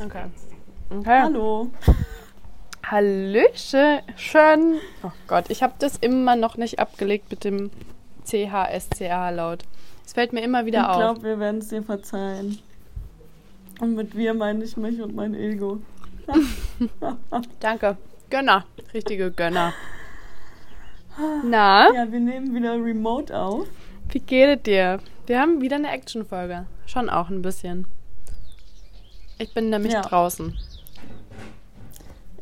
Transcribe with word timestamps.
Okay. 0.00 0.24
okay. 0.90 1.20
Hallo. 1.22 1.70
Hallöchen. 2.84 3.98
Schön. 4.16 4.78
Oh 5.02 5.10
Gott, 5.26 5.46
ich 5.48 5.62
habe 5.62 5.74
das 5.78 5.96
immer 5.96 6.36
noch 6.36 6.56
nicht 6.56 6.78
abgelegt 6.78 7.30
mit 7.30 7.42
dem 7.44 7.70
CHSCH-Laut. 8.24 9.64
Es 10.04 10.12
fällt 10.12 10.32
mir 10.32 10.42
immer 10.42 10.66
wieder 10.66 10.80
Ich 10.82 10.86
auf. 10.88 10.96
glaube, 10.96 11.22
wir 11.24 11.38
werden 11.40 11.58
es 11.58 11.68
dir 11.68 11.82
verzeihen. 11.82 12.58
Und 13.80 13.94
mit 13.96 14.16
wir 14.16 14.34
meine 14.34 14.62
ich 14.64 14.76
mich 14.76 15.00
und 15.02 15.14
mein 15.16 15.34
Ego. 15.34 15.80
Danke. 17.60 17.96
Gönner. 18.30 18.64
Richtige 18.94 19.30
Gönner. 19.32 19.72
Na, 21.44 21.92
Ja, 21.94 22.10
wir 22.10 22.20
nehmen 22.20 22.54
wieder 22.54 22.74
remote 22.74 23.36
auf. 23.36 23.66
wie 24.10 24.20
geht 24.20 24.58
es 24.58 24.62
dir? 24.64 25.00
Wir 25.26 25.40
haben 25.40 25.60
wieder 25.60 25.76
eine 25.76 25.90
Action-Folge. 25.90 26.66
Schon 26.86 27.08
auch 27.10 27.30
ein 27.30 27.42
bisschen. 27.42 27.86
Ich 29.38 29.52
bin 29.54 29.70
nämlich 29.70 29.92
Ja. 29.92 30.02
draußen. 30.02 30.56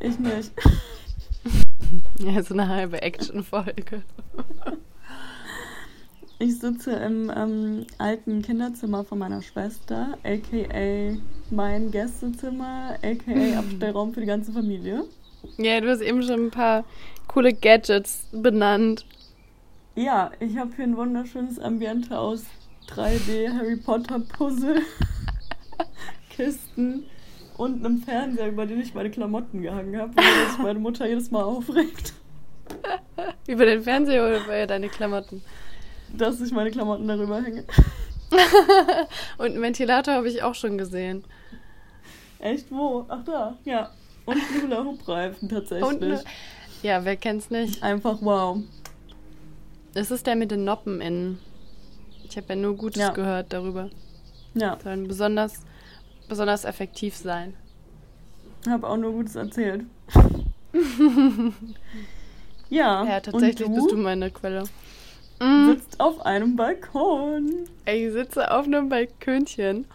Ich 0.01 0.19
nicht. 0.19 0.52
Ja, 2.19 2.43
so 2.43 2.55
eine 2.55 2.69
halbe 2.69 3.02
Action-Folge. 3.02 4.02
Ich 6.41 6.59
sitze 6.59 6.91
im 6.93 7.30
ähm, 7.35 7.87
alten 7.99 8.43
Kinderzimmer 8.43 9.05
von 9.05 9.21
meiner 9.21 9.41
Schwester, 9.41 10.19
aka 10.25 11.16
mein 11.51 11.91
Gästezimmer, 11.93 12.97
aka 13.02 13.59
Abstellraum 13.59 14.13
für 14.13 14.21
die 14.21 14.27
ganze 14.27 14.52
Familie. 14.52 15.05
Ja, 15.59 15.80
du 15.80 15.88
hast 15.88 16.01
eben 16.01 16.23
schon 16.24 16.47
ein 16.47 16.51
paar 16.51 16.85
coole 17.29 17.55
Gadgets 17.55 18.27
benannt. 18.33 19.07
Ja, 19.95 20.33
ich 20.40 20.57
habe 20.59 20.73
hier 20.74 20.85
ein 20.87 20.96
wunderschönes 20.96 21.61
Ambiente 21.61 22.18
aus 22.18 22.43
3D 22.88 23.51
Harry 23.57 23.77
Potter 23.77 24.18
Puzzle, 24.18 24.83
Kisten 26.37 27.04
und 27.57 27.85
einem 27.85 27.99
Fernseher, 28.02 28.49
über 28.49 28.66
den 28.66 28.80
ich 28.80 28.95
meine 28.95 29.10
Klamotten 29.10 29.63
gehangen 29.63 29.96
habe, 29.96 30.15
weil 30.16 30.49
sich 30.51 30.59
meine 30.59 30.79
Mutter 30.79 31.07
jedes 31.07 31.30
Mal 31.30 31.43
aufregt, 31.43 32.13
Über 33.46 33.66
den 33.66 33.82
Fernseher 33.82 34.24
oder 34.27 34.45
über 34.45 34.66
deine 34.66 34.88
Klamotten? 34.88 35.43
dass 36.16 36.40
ich 36.40 36.52
meine 36.52 36.71
Klamotten 36.71 37.07
darüber 37.09 37.43
hänge. 37.43 37.65
Und 39.38 39.46
einen 39.46 39.60
Ventilator 39.62 40.15
habe 40.15 40.29
ich 40.29 40.43
auch 40.43 40.55
schon 40.55 40.79
gesehen. 40.79 41.24
Echt 42.38 42.71
wo? 42.71 43.05
Ach 43.09 43.24
da, 43.24 43.57
ja. 43.65 43.90
Und 44.24 44.37
ein 44.37 44.62
Hula 44.62 44.85
Hoop 44.85 45.07
Reifen 45.09 45.49
tatsächlich. 45.49 45.88
Und 45.88 46.01
ne, 46.01 46.23
ja, 46.82 47.05
wer 47.05 47.16
kennt's 47.16 47.51
nicht? 47.51 47.82
Einfach 47.82 48.18
wow. 48.21 48.59
Das 49.93 50.10
ist 50.10 50.27
der 50.27 50.37
mit 50.37 50.51
den 50.51 50.65
Noppen 50.65 51.01
innen. 51.01 51.38
Ich 52.29 52.37
habe 52.37 52.46
ja 52.51 52.57
nur 52.57 52.77
Gutes 52.77 53.01
Ja. 53.01 53.10
gehört 53.10 53.52
darüber. 53.52 53.90
Ja, 54.55 54.79
Sollen 54.82 55.07
besonders, 55.09 55.62
besonders 56.29 56.65
effektiv 56.65 57.17
sein. 57.17 57.55
habe 58.69 58.89
auch 58.89 58.97
nur 58.97 59.13
Gutes 59.13 59.37
erzählt. 59.37 59.85
ja, 62.71 63.05
Ja, 63.05 63.21
tatsächlich 63.21 63.69
und 63.69 63.75
bist 63.75 63.91
du 63.91 63.97
meine 63.97 64.31
Quelle. 64.31 64.65
Mm, 65.41 65.71
sitzt 65.71 66.00
auf 66.00 66.25
einem 66.25 66.56
Balkon. 66.56 67.67
ich 67.87 68.12
sitze 68.12 68.50
auf 68.50 68.67
einem 68.67 68.89
Balkönchen. 68.89 69.87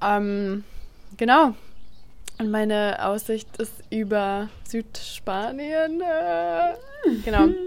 Ähm, 0.00 0.64
genau. 1.16 1.54
Und 2.38 2.50
meine 2.50 2.98
Aussicht 3.04 3.56
ist 3.56 3.72
über 3.90 4.48
Südspanien. 4.68 6.00
Äh, 6.00 6.74
genau. 7.24 7.48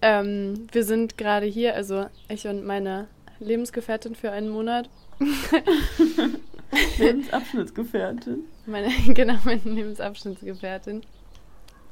Ähm, 0.00 0.68
wir 0.70 0.84
sind 0.84 1.18
gerade 1.18 1.46
hier, 1.46 1.74
also 1.74 2.06
ich 2.28 2.46
und 2.46 2.64
meine 2.64 3.08
Lebensgefährtin 3.40 4.14
für 4.14 4.30
einen 4.30 4.48
Monat. 4.48 4.88
Lebensabschnittsgefährtin. 6.98 8.44
Meine, 8.66 8.88
genau, 9.14 9.34
meine 9.44 9.60
Lebensabschnittsgefährtin. 9.64 11.02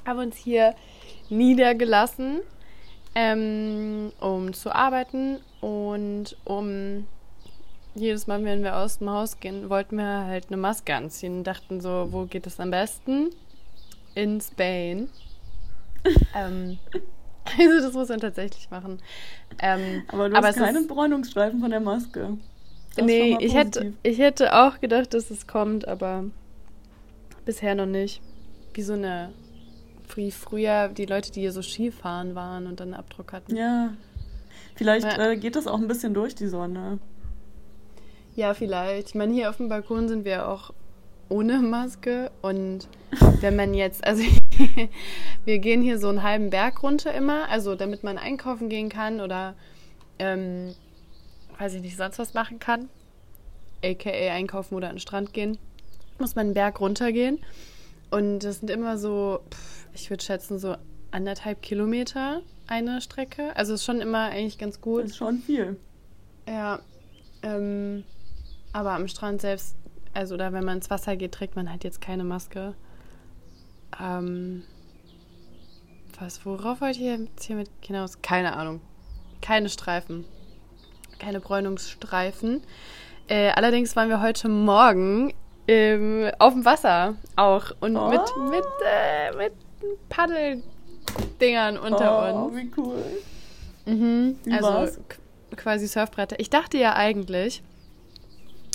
Haben 0.05 0.19
uns 0.21 0.37
hier 0.37 0.75
niedergelassen, 1.31 2.41
ähm, 3.15 4.13
um 4.21 4.53
zu 4.53 4.75
arbeiten 4.75 5.39
und 5.61 6.37
um 6.45 7.07
jedes 7.95 8.27
Mal, 8.27 8.45
wenn 8.45 8.63
wir 8.63 8.77
aus 8.77 8.99
dem 8.99 9.09
Haus 9.11 9.41
gehen, 9.41 9.71
wollten 9.71 9.97
wir 9.97 10.27
halt 10.27 10.49
eine 10.49 10.59
Maske 10.59 10.95
anziehen 10.95 11.39
und 11.39 11.45
dachten 11.45 11.81
so, 11.81 12.09
wo 12.11 12.27
geht 12.27 12.47
es 12.47 12.61
am 12.61 12.71
besten? 12.71 13.31
In 14.15 14.41
Spain. 14.41 15.09
ähm, 16.35 16.79
also 17.59 17.81
das 17.81 17.93
muss 17.95 18.09
man 18.11 18.21
tatsächlich 18.21 18.71
machen. 18.71 18.99
Ähm, 19.61 20.03
Aber 20.09 20.29
du 20.29 20.37
Aber 20.37 20.49
hast 20.49 20.57
keine 20.59 20.81
ist- 20.81 20.89
Bräunungsstreifen 20.89 21.61
von 21.61 21.71
der 21.71 21.81
Maske. 21.81 22.37
Das 22.97 23.05
nee, 23.07 23.37
ich 23.41 23.55
hätte, 23.55 23.93
ich 24.03 24.19
hätte 24.19 24.55
auch 24.55 24.81
gedacht, 24.81 25.13
dass 25.15 25.31
es 25.31 25.47
kommt, 25.47 25.87
aber 25.87 26.25
bisher 27.45 27.75
noch 27.75 27.87
nicht. 27.87 28.21
Wie 28.75 28.83
so 28.83 28.95
eine, 28.95 29.33
wie 30.15 30.31
früher 30.31 30.89
die 30.89 31.07
Leute, 31.07 31.31
die 31.33 31.41
hier 31.41 31.53
so 31.53 31.63
Skifahren 31.63 32.35
waren 32.35 32.67
und 32.67 32.81
dann 32.81 32.89
einen 32.89 33.01
Abdruck 33.01 33.33
hatten. 33.33 33.55
Ja. 33.57 33.95
Vielleicht 34.75 35.07
Ja. 35.07 35.31
äh, 35.31 35.37
geht 35.37 35.57
das 35.57 35.67
auch 35.67 35.79
ein 35.79 35.89
bisschen 35.89 36.15
durch 36.15 36.35
die 36.35 36.47
Sonne. 36.49 36.99
Ja, 38.35 38.53
vielleicht. 38.55 39.09
Ich 39.09 39.15
meine, 39.15 39.33
hier 39.33 39.49
auf 39.49 39.57
dem 39.57 39.69
Balkon 39.69 40.09
sind 40.09 40.25
wir 40.25 40.49
auch 40.49 40.73
ohne 41.29 41.59
Maske 41.59 42.31
und 42.43 42.89
wenn 43.41 43.57
man 43.57 43.75
jetzt, 43.75 44.07
also 44.07 44.23
wir 45.45 45.59
gehen 45.59 45.83
hier 45.83 45.99
so 45.99 46.09
einen 46.09 46.23
halben 46.23 46.51
Berg 46.51 46.83
runter 46.83 47.13
immer, 47.15 47.49
also 47.49 47.75
damit 47.75 48.05
man 48.05 48.19
einkaufen 48.19 48.69
gehen 48.69 48.89
kann 48.89 49.21
oder 49.21 49.55
ähm, 50.19 50.75
weiß 51.59 51.75
ich 51.75 51.83
nicht, 51.83 51.97
sonst 51.97 52.19
was 52.19 52.35
machen 52.35 52.59
kann, 52.59 52.89
aka 53.85 54.11
einkaufen 54.11 54.75
oder 54.75 54.89
an 54.89 54.97
den 54.97 55.01
Strand 55.01 55.33
gehen, 55.33 55.59
muss 56.19 56.35
man 56.35 56.47
einen 56.47 56.55
Berg 56.55 56.81
runtergehen 56.81 57.39
und 58.11 58.41
das 58.41 58.61
sind 58.61 58.71
immer 58.71 58.99
so, 58.99 59.41
pff, 59.51 59.87
ich 59.95 60.11
würde 60.11 60.23
schätzen, 60.23 60.59
so 60.59 60.77
anderthalb 61.11 61.63
Kilometer 61.63 62.43
eine 62.67 63.01
Strecke. 63.01 63.57
Also 63.57 63.75
ist 63.75 63.85
schon 63.85 64.01
immer 64.01 64.27
eigentlich 64.27 64.59
ganz 64.59 64.81
gut. 64.81 65.05
Das 65.05 65.11
ist 65.11 65.17
schon 65.17 65.39
viel. 65.39 65.79
Ja, 66.47 66.81
ähm, 67.43 68.05
aber 68.73 68.93
am 68.93 69.09
Strand 69.09 69.41
selbst, 69.41 69.77
also 70.15 70.37
da 70.37 70.53
wenn 70.53 70.65
man 70.65 70.77
ins 70.79 70.91
Wasser 70.91 71.17
geht, 71.17 71.33
trägt 71.33 71.57
man 71.57 71.71
halt 71.71 71.85
jetzt 71.85 72.01
keine 72.01 72.25
Maske. 72.25 72.75
Ähm, 74.01 74.63
was, 76.19 76.45
worauf 76.45 76.81
wollte 76.81 76.99
ich 77.01 77.05
jetzt 77.05 77.45
hier 77.45 77.57
mit 77.57 77.71
hinaus? 77.81 78.23
Keine 78.23 78.57
Ahnung. 78.57 78.81
Keine 79.43 79.69
Streifen. 79.69 80.25
Keine 81.19 81.41
Bräunungsstreifen. 81.41 82.63
Äh, 83.29 83.51
allerdings 83.51 83.97
waren 83.97 84.09
wir 84.09 84.21
heute 84.21 84.49
Morgen 84.49 85.33
ähm, 85.69 86.31
auf 86.39 86.53
dem 86.53 86.65
Wasser 86.65 87.17
auch 87.35 87.73
und 87.81 87.97
Oh. 87.97 88.09
mit, 88.09 88.21
mit, 88.51 88.65
äh, 88.87 89.37
mit 89.37 89.53
Paddeldingern 90.09 91.79
unter 91.79 92.35
oh, 92.35 92.45
uns. 92.47 92.57
wie 92.57 92.71
cool. 92.77 93.03
Mhm, 93.87 94.37
Wie 94.45 94.53
also 94.53 94.69
war's? 94.69 95.01
quasi 95.57 95.87
Surfbretter. 95.89 96.39
Ich 96.39 96.51
dachte 96.51 96.77
ja 96.79 96.95
eigentlich, 96.95 97.63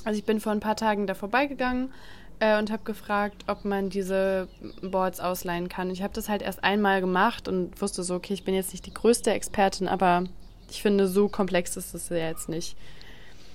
also 0.04 0.18
ich 0.18 0.26
bin 0.26 0.40
vor 0.40 0.52
ein 0.52 0.60
paar 0.60 0.76
Tagen 0.76 1.06
da 1.08 1.14
vorbeigegangen 1.14 1.94
äh, 2.40 2.58
und 2.58 2.72
habe 2.72 2.84
gefragt, 2.84 3.44
ob 3.48 3.64
man 3.66 3.90
diese 3.90 4.48
Boards 4.82 5.20
ausleihen 5.20 5.70
kann. 5.70 5.90
Ich 5.92 6.02
habe 6.02 6.14
das 6.14 6.28
halt 6.28 6.42
erst 6.42 6.64
einmal 6.64 7.00
gemacht 7.02 7.48
und 7.48 7.80
wusste 7.82 8.04
so, 8.04 8.16
okay, 8.16 8.34
ich 8.34 8.44
bin 8.44 8.56
jetzt 8.56 8.72
nicht 8.74 8.86
die 8.86 8.94
größte 8.94 9.32
Expertin, 9.32 9.88
aber 9.88 10.24
ich 10.72 10.82
finde, 10.82 11.08
so 11.08 11.28
komplex 11.28 11.76
ist 11.76 11.94
es 11.94 12.08
ja 12.10 12.16
jetzt 12.18 12.48
nicht. 12.50 12.78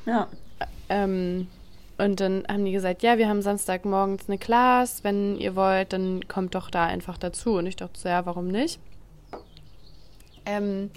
Ja. 0.04 0.28
Ähm, 0.91 1.49
und 1.99 2.21
dann 2.21 2.44
haben 2.47 2.66
die 2.66 2.72
gesagt, 2.72 3.03
ja, 3.03 3.16
wir 3.16 3.27
haben 3.27 3.41
Samstagmorgens 3.41 4.28
eine 4.28 4.37
Class, 4.37 5.03
wenn 5.03 5.37
ihr 5.38 5.56
wollt, 5.56 5.94
dann 5.94 6.28
kommt 6.28 6.55
doch 6.55 6.70
da 6.70 6.85
einfach 6.85 7.17
dazu. 7.17 7.55
Und 7.56 7.67
ich 7.67 7.76
dachte 7.76 7.99
so, 7.99 8.08
ja, 8.11 8.26
warum 8.26 8.49
nicht? 8.49 8.79
Ähm, 10.44 10.91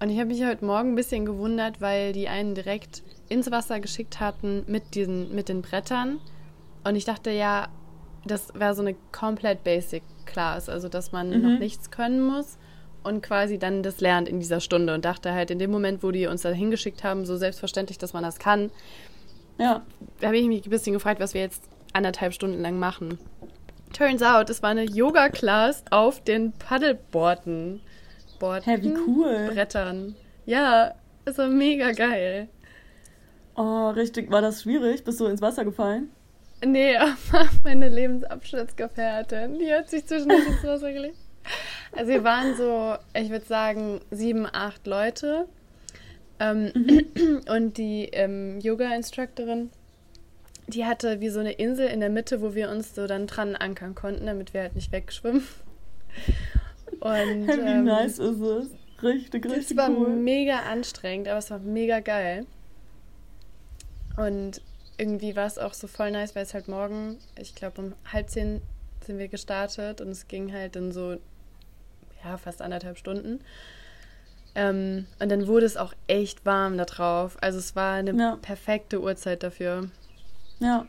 und 0.00 0.08
ich 0.10 0.18
habe 0.18 0.28
mich 0.28 0.44
heute 0.44 0.64
Morgen 0.64 0.92
ein 0.92 0.94
bisschen 0.94 1.26
gewundert, 1.26 1.80
weil 1.80 2.12
die 2.12 2.28
einen 2.28 2.54
direkt 2.54 3.02
ins 3.28 3.50
Wasser 3.50 3.80
geschickt 3.80 4.20
hatten 4.20 4.62
mit 4.68 4.94
diesen, 4.94 5.34
mit 5.34 5.48
den 5.48 5.62
Brettern. 5.62 6.20
Und 6.84 6.94
ich 6.94 7.04
dachte, 7.04 7.30
ja, 7.30 7.66
das 8.24 8.54
wäre 8.54 8.74
so 8.74 8.82
eine 8.82 8.94
komplett 9.10 9.64
basic 9.64 10.04
Class, 10.26 10.68
also 10.68 10.88
dass 10.88 11.10
man 11.10 11.30
Mhm. 11.30 11.42
noch 11.42 11.58
nichts 11.58 11.90
können 11.90 12.22
muss 12.22 12.56
und 13.04 13.22
quasi 13.22 13.58
dann 13.58 13.82
das 13.82 14.00
lernt 14.00 14.28
in 14.28 14.40
dieser 14.40 14.60
Stunde. 14.60 14.94
Und 14.94 15.04
dachte 15.04 15.32
halt 15.32 15.50
in 15.50 15.58
dem 15.58 15.70
Moment, 15.70 16.02
wo 16.02 16.10
die 16.10 16.26
uns 16.26 16.42
da 16.42 16.50
hingeschickt 16.50 17.04
haben, 17.04 17.24
so 17.26 17.36
selbstverständlich, 17.36 17.98
dass 17.98 18.12
man 18.12 18.22
das 18.24 18.38
kann, 18.38 18.70
Ja. 19.58 19.82
da 20.20 20.26
habe 20.28 20.38
ich 20.38 20.46
mich 20.46 20.66
ein 20.66 20.70
bisschen 20.70 20.94
gefragt, 20.94 21.20
was 21.20 21.34
wir 21.34 21.40
jetzt 21.42 21.62
anderthalb 21.92 22.32
Stunden 22.34 22.60
lang 22.60 22.78
machen. 22.78 23.18
Turns 23.92 24.22
out, 24.22 24.50
es 24.50 24.62
war 24.62 24.70
eine 24.70 24.82
Yoga-Class 24.84 25.84
auf 25.90 26.22
den 26.24 26.52
Paddleboarden. 26.52 27.80
Board 28.40 28.66
Hä, 28.66 28.78
wie 28.80 28.94
cool. 29.06 29.50
Brettern. 29.52 30.16
Ja, 30.46 30.94
es 31.24 31.38
war 31.38 31.46
mega 31.46 31.92
geil. 31.92 32.48
Oh, 33.54 33.90
richtig. 33.90 34.30
War 34.32 34.42
das 34.42 34.62
schwierig? 34.62 35.04
Bist 35.04 35.20
du 35.20 35.26
ins 35.26 35.40
Wasser 35.40 35.64
gefallen? 35.64 36.10
Nee, 36.66 36.96
aber 36.96 37.48
meine 37.62 37.88
Lebensabschnittsgefährtin, 37.88 39.58
die 39.60 39.72
hat 39.72 39.88
sich 39.90 40.04
zwischendurch 40.06 40.46
ins 40.46 40.64
Wasser 40.64 40.92
gelegt. 40.92 41.16
Also 41.96 42.10
wir 42.10 42.24
waren 42.24 42.56
so, 42.56 42.96
ich 43.14 43.30
würde 43.30 43.44
sagen, 43.44 44.00
sieben, 44.10 44.46
acht 44.50 44.86
Leute. 44.86 45.46
Ähm, 46.40 46.72
Und 47.48 47.78
die 47.78 48.08
ähm, 48.12 48.60
Yoga-Instructorin 48.60 49.70
die 50.66 50.84
hatte 50.84 51.20
wie 51.20 51.28
so 51.28 51.40
eine 51.40 51.52
Insel 51.52 51.88
in 51.88 52.00
der 52.00 52.10
Mitte, 52.10 52.40
wo 52.40 52.54
wir 52.54 52.70
uns 52.70 52.94
so 52.94 53.06
dann 53.06 53.26
dran 53.26 53.56
ankern 53.56 53.94
konnten, 53.94 54.26
damit 54.26 54.54
wir 54.54 54.62
halt 54.62 54.74
nicht 54.74 54.92
wegschwimmen. 54.92 55.46
Und, 57.00 57.48
wie 57.48 57.50
ähm, 57.50 57.84
nice 57.84 58.18
ist 58.18 58.40
es? 58.40 58.70
Richtig, 59.02 59.44
richtig 59.44 59.70
Es 59.72 59.76
war 59.76 59.90
cool. 59.90 60.08
mega 60.10 60.60
anstrengend, 60.60 61.28
aber 61.28 61.38
es 61.38 61.50
war 61.50 61.58
mega 61.58 62.00
geil. 62.00 62.46
Und 64.16 64.62
irgendwie 64.96 65.36
war 65.36 65.46
es 65.46 65.58
auch 65.58 65.74
so 65.74 65.86
voll 65.86 66.12
nice, 66.12 66.34
weil 66.34 66.44
es 66.44 66.54
halt 66.54 66.68
morgen, 66.68 67.18
ich 67.38 67.54
glaube 67.54 67.82
um 67.82 67.92
halb 68.10 68.30
zehn 68.30 68.62
sind 69.04 69.18
wir 69.18 69.28
gestartet 69.28 70.00
und 70.00 70.08
es 70.08 70.28
ging 70.28 70.52
halt 70.52 70.76
in 70.76 70.92
so, 70.92 71.16
ja, 72.24 72.36
fast 72.36 72.62
anderthalb 72.62 72.98
Stunden. 72.98 73.40
Ähm, 74.54 75.06
und 75.20 75.30
dann 75.30 75.46
wurde 75.46 75.66
es 75.66 75.76
auch 75.76 75.94
echt 76.06 76.46
warm 76.46 76.78
da 76.78 76.84
drauf. 76.84 77.36
Also 77.40 77.58
es 77.58 77.74
war 77.74 77.94
eine 77.94 78.12
ja. 78.12 78.38
perfekte 78.40 79.00
Uhrzeit 79.00 79.42
dafür. 79.42 79.88
Ja. 80.60 80.86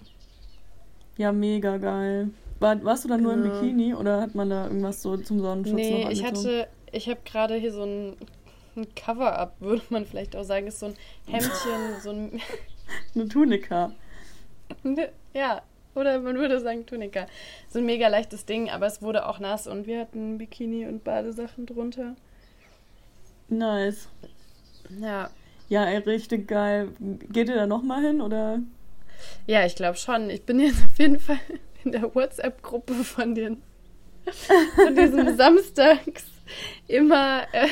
Ja, 1.17 1.31
mega 1.31 1.77
geil. 1.77 2.29
War, 2.59 2.83
warst 2.83 3.03
du 3.03 3.09
dann 3.09 3.19
genau. 3.19 3.35
nur 3.35 3.43
im 3.43 3.49
genau. 3.49 3.61
Bikini 3.61 3.93
oder 3.93 4.21
hat 4.21 4.35
man 4.35 4.49
da 4.49 4.65
irgendwas 4.65 5.01
so 5.01 5.17
zum 5.17 5.39
Sonnenschutz 5.39 5.75
nee, 5.75 6.03
noch 6.03 6.11
ich 6.11 6.23
hatte, 6.23 6.67
ich 6.91 7.09
habe 7.09 7.19
gerade 7.25 7.55
hier 7.55 7.73
so 7.73 7.83
ein, 7.83 8.15
ein 8.75 8.93
Cover-Up, 8.95 9.55
würde 9.59 9.83
man 9.89 10.05
vielleicht 10.05 10.35
auch 10.35 10.43
sagen. 10.43 10.67
Ist 10.67 10.79
so 10.79 10.87
ein 10.87 10.95
Hemdchen, 11.27 12.01
so 12.01 12.11
ein... 12.11 12.41
Eine 13.15 13.27
Tunika. 13.27 13.91
ja, 15.33 15.63
oder 15.95 16.19
man 16.19 16.35
würde 16.37 16.59
sagen 16.59 16.85
Tunika. 16.85 17.27
So 17.69 17.79
ein 17.79 17.85
mega 17.85 18.07
leichtes 18.07 18.45
Ding, 18.45 18.69
aber 18.69 18.85
es 18.85 19.01
wurde 19.01 19.27
auch 19.27 19.39
nass 19.39 19.67
und 19.67 19.87
wir 19.87 20.01
hatten 20.01 20.37
Bikini 20.37 20.85
und 20.85 21.03
Badesachen 21.03 21.65
drunter. 21.65 22.15
Nice. 23.47 24.09
Ja. 24.99 25.29
Ja, 25.67 25.85
ey, 25.85 25.97
richtig 25.97 26.47
geil. 26.47 26.89
Geht 26.99 27.49
ihr 27.49 27.55
da 27.55 27.67
nochmal 27.67 28.03
hin 28.03 28.21
oder? 28.21 28.59
Ja, 29.47 29.65
ich 29.65 29.75
glaube 29.75 29.97
schon. 29.97 30.29
Ich 30.29 30.43
bin 30.43 30.59
jetzt 30.59 30.83
auf 30.83 30.99
jeden 30.99 31.19
Fall 31.19 31.39
in 31.83 31.91
der 31.91 32.13
WhatsApp-Gruppe 32.13 32.93
von 32.93 33.33
den 33.33 33.61
von 34.75 34.95
diesem 34.95 35.35
Samstags 35.37 36.25
immer 36.87 37.43
äh, 37.51 37.67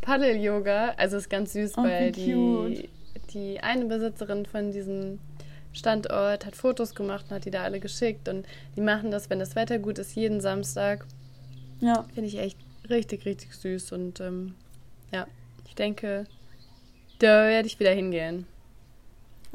Paddel-Yoga. 0.00 0.94
Also 0.96 1.16
ist 1.16 1.30
ganz 1.30 1.52
süß, 1.52 1.72
oh, 1.76 1.82
weil 1.82 2.12
die, 2.12 2.88
die 3.32 3.60
eine 3.60 3.84
Besitzerin 3.86 4.46
von 4.46 4.72
diesem 4.72 5.18
Standort 5.72 6.44
hat 6.44 6.56
Fotos 6.56 6.94
gemacht 6.94 7.26
und 7.28 7.36
hat 7.36 7.44
die 7.44 7.50
da 7.50 7.62
alle 7.62 7.80
geschickt. 7.80 8.28
Und 8.28 8.46
die 8.76 8.80
machen 8.80 9.10
das, 9.10 9.30
wenn 9.30 9.38
das 9.38 9.56
Wetter 9.56 9.78
gut 9.78 9.98
ist, 9.98 10.14
jeden 10.14 10.40
Samstag. 10.40 11.06
Ja. 11.80 12.04
Finde 12.14 12.28
ich 12.28 12.38
echt 12.38 12.58
richtig, 12.88 13.24
richtig 13.24 13.54
süß. 13.54 13.92
Und 13.92 14.20
ähm, 14.20 14.54
ja, 15.12 15.26
ich 15.66 15.74
denke, 15.74 16.26
da 17.18 17.46
werde 17.48 17.66
ich 17.66 17.80
wieder 17.80 17.92
hingehen. 17.92 18.46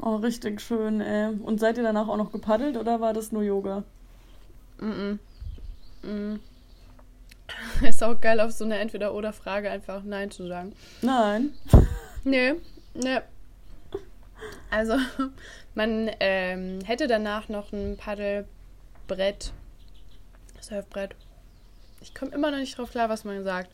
Oh, 0.00 0.16
richtig 0.16 0.60
schön, 0.60 1.00
ey. 1.00 1.34
Und 1.34 1.58
seid 1.58 1.76
ihr 1.76 1.82
danach 1.82 2.08
auch 2.08 2.16
noch 2.16 2.32
gepaddelt 2.32 2.76
oder 2.76 3.00
war 3.00 3.12
das 3.12 3.32
nur 3.32 3.42
Yoga? 3.42 3.82
Mhm. 4.78 5.18
Mhm. 6.02 6.40
Ist 7.86 8.02
auch 8.04 8.20
geil, 8.20 8.40
auf 8.40 8.52
so 8.52 8.64
eine 8.64 8.78
Entweder-Oder-Frage 8.78 9.70
einfach 9.70 10.02
Nein 10.04 10.30
zu 10.30 10.46
sagen. 10.46 10.72
Nein. 11.02 11.50
Nee, 12.24 12.54
nee. 12.94 13.20
Also, 14.70 14.96
man 15.78 16.10
ähm, 16.18 16.80
hätte 16.84 17.06
danach 17.06 17.48
noch 17.48 17.72
ein 17.72 17.96
Paddelbrett, 17.96 19.52
Surfbrett. 20.60 21.14
Ich 22.00 22.16
komme 22.16 22.32
immer 22.32 22.50
noch 22.50 22.58
nicht 22.58 22.76
drauf 22.76 22.90
klar, 22.90 23.08
was 23.08 23.22
man 23.22 23.44
sagt. 23.44 23.70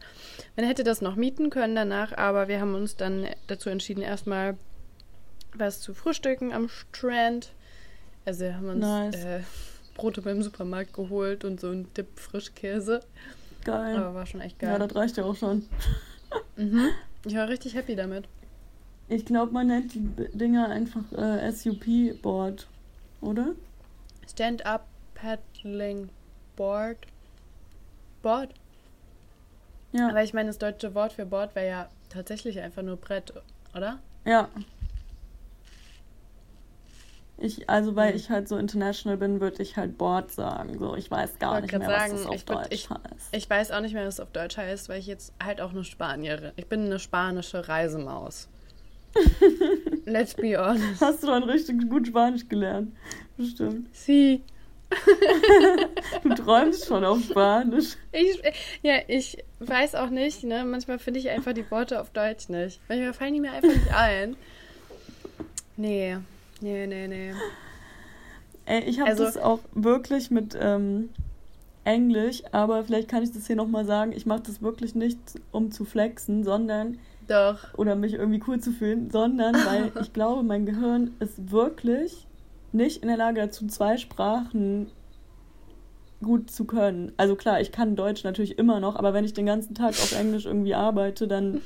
Man 0.54 0.66
hätte 0.66 0.84
das 0.84 1.00
noch 1.00 1.16
mieten 1.16 1.48
können 1.48 1.74
danach, 1.74 2.12
aber 2.12 2.46
wir 2.46 2.60
haben 2.60 2.74
uns 2.74 2.96
dann 2.96 3.26
dazu 3.46 3.70
entschieden, 3.70 4.02
erstmal 4.02 4.58
was 5.54 5.80
zu 5.80 5.94
frühstücken 5.94 6.52
am 6.52 6.68
Strand. 6.68 7.52
Also 8.26 8.44
wir 8.44 8.56
haben 8.56 8.68
uns 8.68 8.80
nice. 8.80 9.24
äh, 9.24 9.40
Brote 9.94 10.20
beim 10.20 10.42
Supermarkt 10.42 10.92
geholt 10.92 11.42
und 11.44 11.58
so 11.58 11.70
ein 11.70 11.88
Dip 11.94 12.18
Frischkäse. 12.20 13.00
Geil. 13.64 13.96
Aber 13.96 14.14
war 14.14 14.26
schon 14.26 14.42
echt 14.42 14.58
geil. 14.58 14.72
Ja, 14.72 14.78
das 14.78 14.94
reicht 14.94 15.16
ja 15.16 15.24
auch 15.24 15.36
schon. 15.36 15.66
mhm. 16.56 16.90
Ich 17.24 17.34
war 17.34 17.48
richtig 17.48 17.74
happy 17.74 17.96
damit. 17.96 18.28
Ich 19.08 19.24
glaube, 19.24 19.52
man 19.52 19.66
nennt 19.66 19.94
die 19.94 20.00
Dinger 20.32 20.68
einfach 20.68 21.12
äh, 21.12 21.50
SUP-Board, 21.50 22.66
oder? 23.20 23.54
Stand-up 24.28 24.86
Paddling 25.14 26.08
Board. 26.56 26.98
Board? 28.22 28.54
Ja. 29.92 30.08
Aber 30.08 30.24
ich 30.24 30.32
meine, 30.32 30.48
das 30.48 30.58
deutsche 30.58 30.94
Wort 30.94 31.12
für 31.12 31.26
Board 31.26 31.54
wäre 31.54 31.68
ja 31.68 31.88
tatsächlich 32.08 32.60
einfach 32.60 32.82
nur 32.82 32.96
Brett, 32.96 33.32
oder? 33.74 33.98
Ja, 34.24 34.48
ich, 37.36 37.68
also 37.68 37.96
weil 37.96 38.12
mhm. 38.12 38.16
ich 38.16 38.30
halt 38.30 38.48
so 38.48 38.56
international 38.56 39.16
bin, 39.16 39.40
würde 39.40 39.62
ich 39.62 39.76
halt 39.76 39.98
Board 39.98 40.30
sagen. 40.30 40.78
So, 40.78 40.94
ich 40.94 41.10
weiß 41.10 41.38
gar 41.38 41.58
ich 41.58 41.64
nicht 41.64 41.78
mehr, 41.78 41.88
sagen, 41.88 42.12
was 42.12 42.22
das 42.22 42.26
auf 42.26 42.34
ich 42.36 42.44
Deutsch 42.44 42.66
ich, 42.70 42.90
heißt. 42.90 43.28
Ich 43.32 43.50
weiß 43.50 43.70
auch 43.72 43.80
nicht 43.80 43.92
mehr, 43.92 44.06
was 44.06 44.14
es 44.14 44.20
auf 44.20 44.30
Deutsch 44.30 44.56
heißt, 44.56 44.88
weil 44.88 45.00
ich 45.00 45.06
jetzt 45.06 45.32
halt 45.42 45.60
auch 45.60 45.70
eine 45.70 45.84
Spanierin. 45.84 46.52
Ich 46.56 46.68
bin 46.68 46.84
eine 46.84 46.98
spanische 46.98 47.68
Reisemaus. 47.68 48.48
Let's 50.04 50.34
be 50.34 50.56
honest. 50.58 51.00
Hast 51.00 51.22
du 51.22 51.28
dann 51.28 51.44
richtig 51.44 51.88
gut 51.88 52.06
Spanisch 52.06 52.48
gelernt? 52.48 52.92
Bestimmt. 53.36 53.88
Sie. 53.92 54.42
du 56.22 56.34
träumst 56.34 56.86
schon 56.86 57.04
auf 57.04 57.22
Spanisch. 57.24 57.96
Ich, 58.12 58.40
ja, 58.82 58.98
ich 59.08 59.38
weiß 59.60 59.94
auch 59.96 60.10
nicht, 60.10 60.44
ne? 60.44 60.64
Manchmal 60.64 60.98
finde 60.98 61.20
ich 61.20 61.30
einfach 61.30 61.52
die 61.52 61.68
Worte 61.70 62.00
auf 62.00 62.10
Deutsch 62.10 62.48
nicht. 62.48 62.80
Manchmal 62.88 63.12
fallen 63.12 63.34
die 63.34 63.40
mir 63.40 63.52
einfach 63.52 63.68
nicht 63.68 63.94
ein. 63.94 64.36
Nee, 65.76 66.18
Nee, 66.64 66.86
nee, 66.86 67.08
nee. 67.08 67.32
Ey, 68.64 68.84
ich 68.84 68.98
habe 69.00 69.10
also, 69.10 69.24
das 69.24 69.36
auch 69.36 69.60
wirklich 69.74 70.30
mit 70.30 70.56
ähm, 70.58 71.10
Englisch, 71.84 72.42
aber 72.52 72.84
vielleicht 72.84 73.08
kann 73.08 73.22
ich 73.22 73.32
das 73.32 73.46
hier 73.46 73.56
nochmal 73.56 73.84
sagen. 73.84 74.12
Ich 74.12 74.24
mache 74.24 74.44
das 74.46 74.62
wirklich 74.62 74.94
nicht, 74.94 75.18
um 75.52 75.70
zu 75.70 75.84
flexen, 75.84 76.42
sondern. 76.42 76.98
Doch. 77.28 77.58
Oder 77.76 77.96
mich 77.96 78.14
irgendwie 78.14 78.42
cool 78.46 78.60
zu 78.60 78.72
fühlen, 78.72 79.10
sondern 79.10 79.54
weil 79.54 79.92
ich 80.00 80.12
glaube, 80.12 80.42
mein 80.42 80.66
Gehirn 80.66 81.12
ist 81.20 81.50
wirklich 81.50 82.26
nicht 82.72 83.02
in 83.02 83.08
der 83.08 83.16
Lage 83.16 83.40
dazu, 83.40 83.66
zwei 83.66 83.96
Sprachen 83.96 84.90
gut 86.22 86.50
zu 86.50 86.64
können. 86.64 87.12
Also 87.16 87.36
klar, 87.36 87.60
ich 87.60 87.70
kann 87.70 87.96
Deutsch 87.96 88.24
natürlich 88.24 88.58
immer 88.58 88.80
noch, 88.80 88.96
aber 88.96 89.14
wenn 89.14 89.24
ich 89.24 89.34
den 89.34 89.46
ganzen 89.46 89.74
Tag 89.74 89.90
auf 89.90 90.18
Englisch 90.18 90.46
irgendwie 90.46 90.74
arbeite, 90.74 91.28
dann 91.28 91.60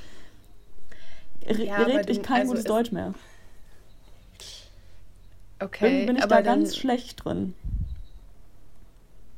ja, 1.57 1.83
rede 1.83 2.11
ich 2.11 2.23
kein 2.23 2.43
also 2.43 2.53
gutes 2.53 2.65
Deutsch 2.65 2.93
mehr. 2.93 3.15
Okay. 5.61 5.87
Irgendwie 5.87 6.07
bin 6.07 6.17
ich 6.17 6.25
da 6.25 6.41
ganz 6.41 6.77
schlecht 6.77 7.25
drin. 7.25 7.55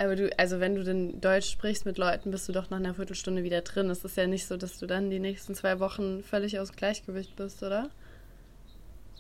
Aber 0.01 0.17
du, 0.17 0.31
also 0.39 0.61
wenn 0.61 0.77
du 0.77 0.83
dann 0.83 1.21
Deutsch 1.21 1.51
sprichst 1.51 1.85
mit 1.85 1.99
Leuten, 1.99 2.31
bist 2.31 2.49
du 2.49 2.53
doch 2.53 2.71
nach 2.71 2.79
einer 2.79 2.95
Viertelstunde 2.95 3.45
wieder 3.45 3.61
drin. 3.61 3.91
Es 3.91 4.03
ist 4.03 4.17
ja 4.17 4.27
nicht 4.27 4.47
so, 4.47 4.57
dass 4.57 4.79
du 4.79 4.87
dann 4.87 5.11
die 5.11 5.19
nächsten 5.19 5.55
zwei 5.55 5.79
Wochen 5.79 6.23
völlig 6.23 6.59
aus 6.59 6.73
Gleichgewicht 6.73 7.37
bist, 7.37 7.63
oder? 7.63 7.91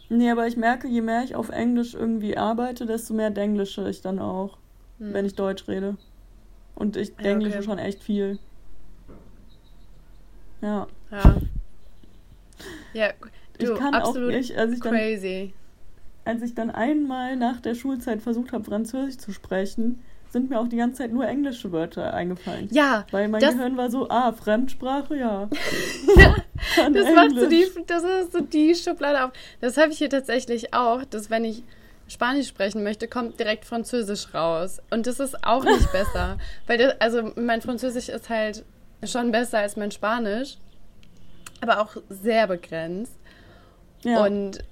Nee, 0.09 0.31
aber 0.31 0.47
ich 0.47 0.57
merke, 0.57 0.89
je 0.89 1.03
mehr 1.03 1.23
ich 1.23 1.37
auf 1.37 1.51
Englisch 1.51 1.93
irgendwie 1.93 2.39
arbeite, 2.39 2.87
desto 2.87 3.13
mehr 3.13 3.29
Denglische 3.31 3.91
ich 3.91 4.01
dann 4.01 4.19
auch, 4.19 4.57
hm. 4.99 5.13
wenn 5.13 5.27
ich 5.27 5.35
Deutsch 5.35 5.69
rede. 5.69 5.99
Und 6.75 6.97
ich 6.97 7.11
ja, 7.11 7.25
Denglische 7.25 7.59
okay. 7.59 7.67
schon 7.67 7.79
echt 7.79 8.03
viel. 8.03 8.39
Ja. 10.63 10.87
Ja. 11.11 11.37
Ja, 12.95 13.13
du, 13.59 13.73
ich 13.73 13.79
kann 13.79 13.93
absolut 13.95 14.31
auch 14.31 14.37
nicht, 14.37 14.57
als 14.57 14.73
ich 14.73 14.81
crazy 14.81 15.53
als 16.25 16.43
ich 16.43 16.55
dann 16.55 16.71
einmal 16.71 17.37
nach 17.37 17.61
der 17.61 17.75
Schulzeit 17.75 18.23
versucht 18.23 18.53
habe, 18.53 18.65
Französisch 18.65 19.19
zu 19.19 19.33
sprechen, 19.33 20.01
sind 20.31 20.51
mir 20.51 20.61
auch 20.61 20.69
die 20.69 20.77
ganze 20.77 20.99
Zeit 20.99 21.13
nur 21.13 21.27
englische 21.27 21.73
Wörter 21.73 22.15
eingefallen. 22.15 22.69
Ja. 22.71 23.05
Weil 23.11 23.29
mein 23.29 23.41
Gehirn 23.41 23.77
war 23.77 23.91
so, 23.91 24.09
ah, 24.09 24.33
Fremdsprache, 24.33 25.17
ja. 25.17 25.49
ja 26.17 26.91
das 26.91 27.15
macht 27.15 27.37
so 27.37 27.49
die, 27.49 27.67
das 27.87 28.05
ist 28.05 28.33
so 28.33 28.41
die 28.41 28.75
Schublade 28.75 29.25
auf. 29.25 29.33
Das 29.61 29.77
habe 29.77 29.93
ich 29.93 29.99
hier 29.99 30.11
tatsächlich 30.11 30.73
auch, 30.73 31.05
dass 31.05 31.31
wenn 31.31 31.45
ich 31.45 31.65
Spanisch 32.09 32.49
sprechen 32.49 32.83
möchte, 32.83 33.09
kommt 33.09 33.39
direkt 33.39 33.65
Französisch 33.65 34.35
raus. 34.35 34.81
Und 34.91 35.07
das 35.07 35.21
ist 35.21 35.45
auch 35.45 35.65
nicht 35.65 35.91
besser. 35.93 36.39
Weil 36.67 36.79
das, 36.79 37.01
also 37.01 37.33
mein 37.37 37.61
Französisch 37.61 38.09
ist 38.09 38.29
halt 38.29 38.65
schon 39.05 39.31
besser 39.33 39.59
als 39.59 39.77
mein 39.77 39.91
Spanisch, 39.91 40.59
aber 41.61 41.81
auch 41.81 41.97
sehr 42.09 42.47
begrenzt. 42.47 43.15
Ja. 44.03 44.25
Und 44.25 44.65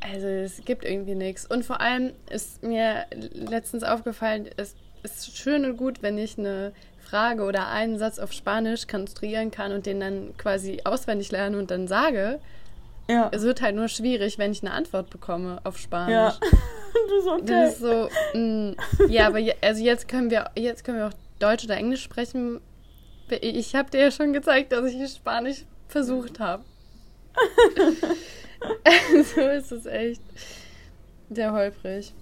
also 0.00 0.26
es 0.26 0.64
gibt 0.64 0.84
irgendwie 0.84 1.14
nichts. 1.14 1.46
Und 1.46 1.64
vor 1.64 1.80
allem 1.80 2.12
ist 2.30 2.62
mir 2.62 3.06
letztens 3.32 3.82
aufgefallen, 3.82 4.48
es 4.56 4.74
ist 5.02 5.36
schön 5.36 5.64
und 5.64 5.76
gut, 5.76 6.02
wenn 6.02 6.18
ich 6.18 6.38
eine 6.38 6.72
Frage 6.98 7.44
oder 7.44 7.68
einen 7.68 7.98
Satz 7.98 8.18
auf 8.18 8.32
Spanisch 8.32 8.86
konstruieren 8.86 9.50
kann 9.50 9.72
und 9.72 9.86
den 9.86 10.00
dann 10.00 10.36
quasi 10.36 10.80
auswendig 10.84 11.30
lerne 11.30 11.58
und 11.58 11.70
dann 11.70 11.88
sage. 11.88 12.40
Ja. 13.08 13.30
Es 13.32 13.42
wird 13.42 13.62
halt 13.62 13.74
nur 13.74 13.88
schwierig, 13.88 14.38
wenn 14.38 14.52
ich 14.52 14.62
eine 14.62 14.72
Antwort 14.72 15.08
bekomme 15.08 15.60
auf 15.64 15.78
Spanisch. 15.78 16.12
Ja. 16.12 16.38
du 17.08 17.22
so, 17.22 17.32
okay. 17.32 17.44
Das 17.46 17.72
ist 17.74 17.80
so, 17.80 18.08
mh, 18.34 18.38
mm, 18.38 18.76
ja, 19.08 19.26
aber 19.26 19.38
je, 19.38 19.54
also 19.62 19.82
jetzt 19.82 20.08
können 20.08 20.30
wir 20.30 20.50
jetzt 20.56 20.84
können 20.84 20.98
wir 20.98 21.08
auch 21.08 21.14
Deutsch 21.38 21.64
oder 21.64 21.76
Englisch 21.76 22.02
sprechen. 22.02 22.60
Ich 23.30 23.74
habe 23.74 23.90
dir 23.90 24.00
ja 24.00 24.10
schon 24.10 24.32
gezeigt, 24.32 24.72
dass 24.72 24.92
ich 24.92 25.10
Spanisch 25.10 25.64
versucht 25.88 26.38
habe. 26.38 26.64
so 29.34 29.40
ist 29.40 29.72
es 29.72 29.86
echt. 29.86 30.22
Sehr 31.30 31.52
holprig. 31.52 32.14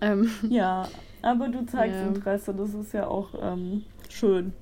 Ähm, 0.00 0.30
ja, 0.48 0.88
aber 1.22 1.48
du 1.48 1.64
zeigst 1.66 1.96
ja. 1.96 2.06
Interesse, 2.06 2.54
das 2.54 2.74
ist 2.74 2.92
ja 2.92 3.06
auch 3.06 3.30
ähm, 3.40 3.84
schön. 4.08 4.52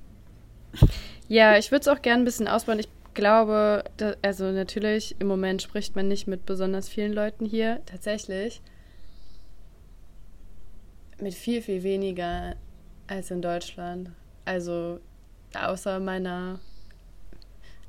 Ja, 1.28 1.56
ich 1.56 1.70
würde 1.70 1.80
es 1.80 1.88
auch 1.88 2.02
gerne 2.02 2.22
ein 2.22 2.24
bisschen 2.24 2.48
ausbauen. 2.48 2.78
Ich 2.78 2.88
glaube, 3.14 3.84
da, 3.96 4.14
also 4.22 4.50
natürlich, 4.50 5.16
im 5.18 5.26
Moment 5.26 5.62
spricht 5.62 5.96
man 5.96 6.08
nicht 6.08 6.26
mit 6.26 6.46
besonders 6.46 6.88
vielen 6.88 7.12
Leuten 7.12 7.46
hier. 7.46 7.80
Tatsächlich 7.86 8.60
mit 11.20 11.34
viel, 11.34 11.62
viel 11.62 11.82
weniger 11.82 12.56
als 13.06 13.30
in 13.30 13.42
Deutschland. 13.42 14.10
Also 14.44 15.00
außer 15.54 15.98
meiner 16.00 16.60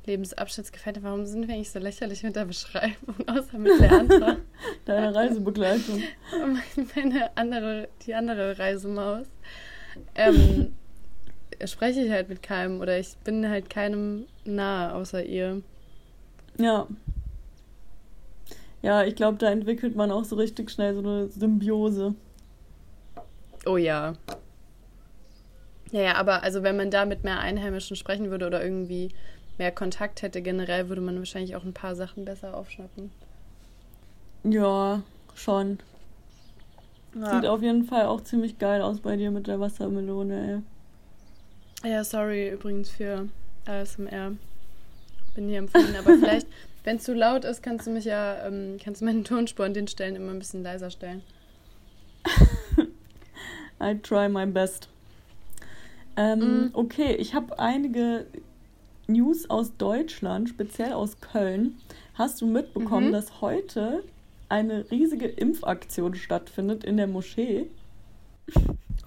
Lebensabschnittsgefährtin. 0.08 1.04
Warum 1.04 1.26
sind 1.26 1.48
wir 1.48 1.56
eigentlich 1.56 1.70
so 1.70 1.80
lächerlich 1.80 2.24
mit 2.24 2.36
der 2.36 2.46
Beschreibung, 2.46 3.16
außer 3.28 3.58
mit 3.58 3.80
Leandra? 3.80 4.38
Deine 4.86 5.14
Reisebegleitung. 5.14 6.02
Meine 6.96 7.38
andere, 7.38 7.90
die 8.06 8.16
andere 8.16 8.58
Reisemaus. 8.58 9.28
Ähm, 10.16 10.74
spreche 11.66 12.02
ich 12.02 12.12
halt 12.12 12.30
mit 12.30 12.42
keinem 12.42 12.82
oder 12.82 12.98
ich 12.98 13.16
bin 13.24 13.48
halt 13.48 13.70
keinem 13.70 14.26
nahe 14.46 14.94
außer 14.94 15.24
ihr. 15.24 15.62
Ja. 16.58 16.88
Ja, 18.82 19.04
ich 19.04 19.16
glaube, 19.16 19.38
da 19.38 19.52
entwickelt 19.52 19.96
man 19.96 20.12
auch 20.12 20.24
so 20.24 20.36
richtig 20.36 20.72
schnell 20.72 20.94
so 20.94 21.00
eine 21.00 21.28
Symbiose. 21.28 22.16
Oh 23.66 23.78
ja. 23.78 24.14
Ja, 25.92 26.02
ja, 26.02 26.16
aber 26.16 26.44
also 26.44 26.64
wenn 26.64 26.78
man 26.78 26.92
da 26.92 27.06
mit 27.06 27.24
mehr 27.24 27.40
Einheimischen 27.40 27.96
sprechen 27.96 28.30
würde 28.30 28.48
oder 28.48 28.64
irgendwie 28.64 29.10
mehr 29.58 29.72
Kontakt 29.72 30.22
hätte 30.22 30.42
generell, 30.42 30.90
würde 30.90 31.02
man 31.02 31.18
wahrscheinlich 31.18 31.56
auch 31.56 31.64
ein 31.64 31.74
paar 31.74 31.96
Sachen 31.96 32.26
besser 32.26 32.56
aufschnappen. 32.56 33.12
Ja, 34.44 35.02
schon. 35.36 35.80
Ja. 37.16 37.36
Sieht 37.36 37.46
auf 37.50 37.62
jeden 37.62 37.86
Fall 37.86 38.06
auch 38.06 38.22
ziemlich 38.22 38.60
geil 38.60 38.82
aus 38.82 39.00
bei 39.00 39.16
dir 39.16 39.32
mit 39.32 39.48
der 39.48 39.60
Wassermelone, 39.60 40.64
ey. 41.84 41.92
Ja, 41.92 42.04
sorry 42.04 42.50
übrigens 42.50 42.90
für 42.90 43.30
ASMR. 43.66 44.34
Bin 45.36 45.50
hier 45.50 45.60
empfohlen, 45.60 45.96
aber 45.96 46.18
vielleicht, 46.18 46.48
wenn 46.84 46.98
es 46.98 47.04
zu 47.04 47.14
laut 47.14 47.46
ist, 47.46 47.62
kannst 47.62 47.88
du 47.88 47.92
mich 47.92 48.06
ja, 48.06 48.46
ähm, 48.46 48.78
kannst 48.84 49.02
du 49.02 49.06
meinen 49.06 49.24
Tonspur 49.24 49.66
an 49.66 49.74
den 49.74 49.88
Stellen 49.88 50.16
immer 50.16 50.32
ein 50.32 50.40
bisschen 50.40 50.64
leiser 50.64 50.90
stellen. 50.90 51.22
I 53.82 53.96
try 54.02 54.28
my 54.28 54.46
best. 54.46 54.90
Ähm, 56.16 56.40
mm. 56.40 56.70
Okay, 56.74 57.16
ich 57.16 57.36
habe 57.36 57.60
einige 57.60 58.26
News 59.08 59.50
aus 59.50 59.76
Deutschland, 59.78 60.50
speziell 60.50 60.94
aus 60.94 61.20
Köln. 61.22 61.78
Hast 62.14 62.42
du 62.42 62.46
mitbekommen, 62.46 63.08
mhm. 63.08 63.14
dass 63.14 63.42
heute 63.42 64.04
eine 64.50 64.90
riesige 64.92 65.28
Impfaktion 65.28 66.16
stattfindet 66.16 66.84
in 66.84 66.98
der 66.98 67.08
Moschee? 67.08 67.68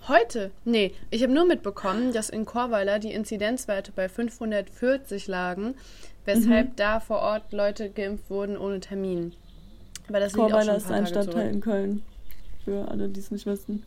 Heute? 0.09 0.51
Nee, 0.65 0.93
ich 1.11 1.23
habe 1.23 1.33
nur 1.33 1.45
mitbekommen, 1.45 2.13
dass 2.13 2.31
in 2.31 2.45
Chorweiler 2.45 2.99
die 2.99 3.13
Inzidenzwerte 3.13 3.93
bei 3.93 4.09
540 4.09 5.27
lagen, 5.27 5.75
weshalb 6.25 6.71
mhm. 6.71 6.77
da 6.77 7.01
vor 7.01 7.19
Ort 7.19 7.53
Leute 7.53 7.91
geimpft 7.91 8.31
wurden 8.31 8.57
ohne 8.57 8.81
Termin. 8.81 9.33
Aber 10.09 10.21
das 10.21 10.33
Chorweiler 10.33 10.77
ist 10.77 10.91
ein 10.91 11.07
Stadtteil 11.07 11.33
zurück. 11.33 11.53
in 11.53 11.61
Köln. 11.61 12.03
Für 12.65 12.89
alle, 12.89 13.09
die 13.09 13.21
es 13.21 13.31
nicht 13.31 13.47
wissen. 13.47 13.85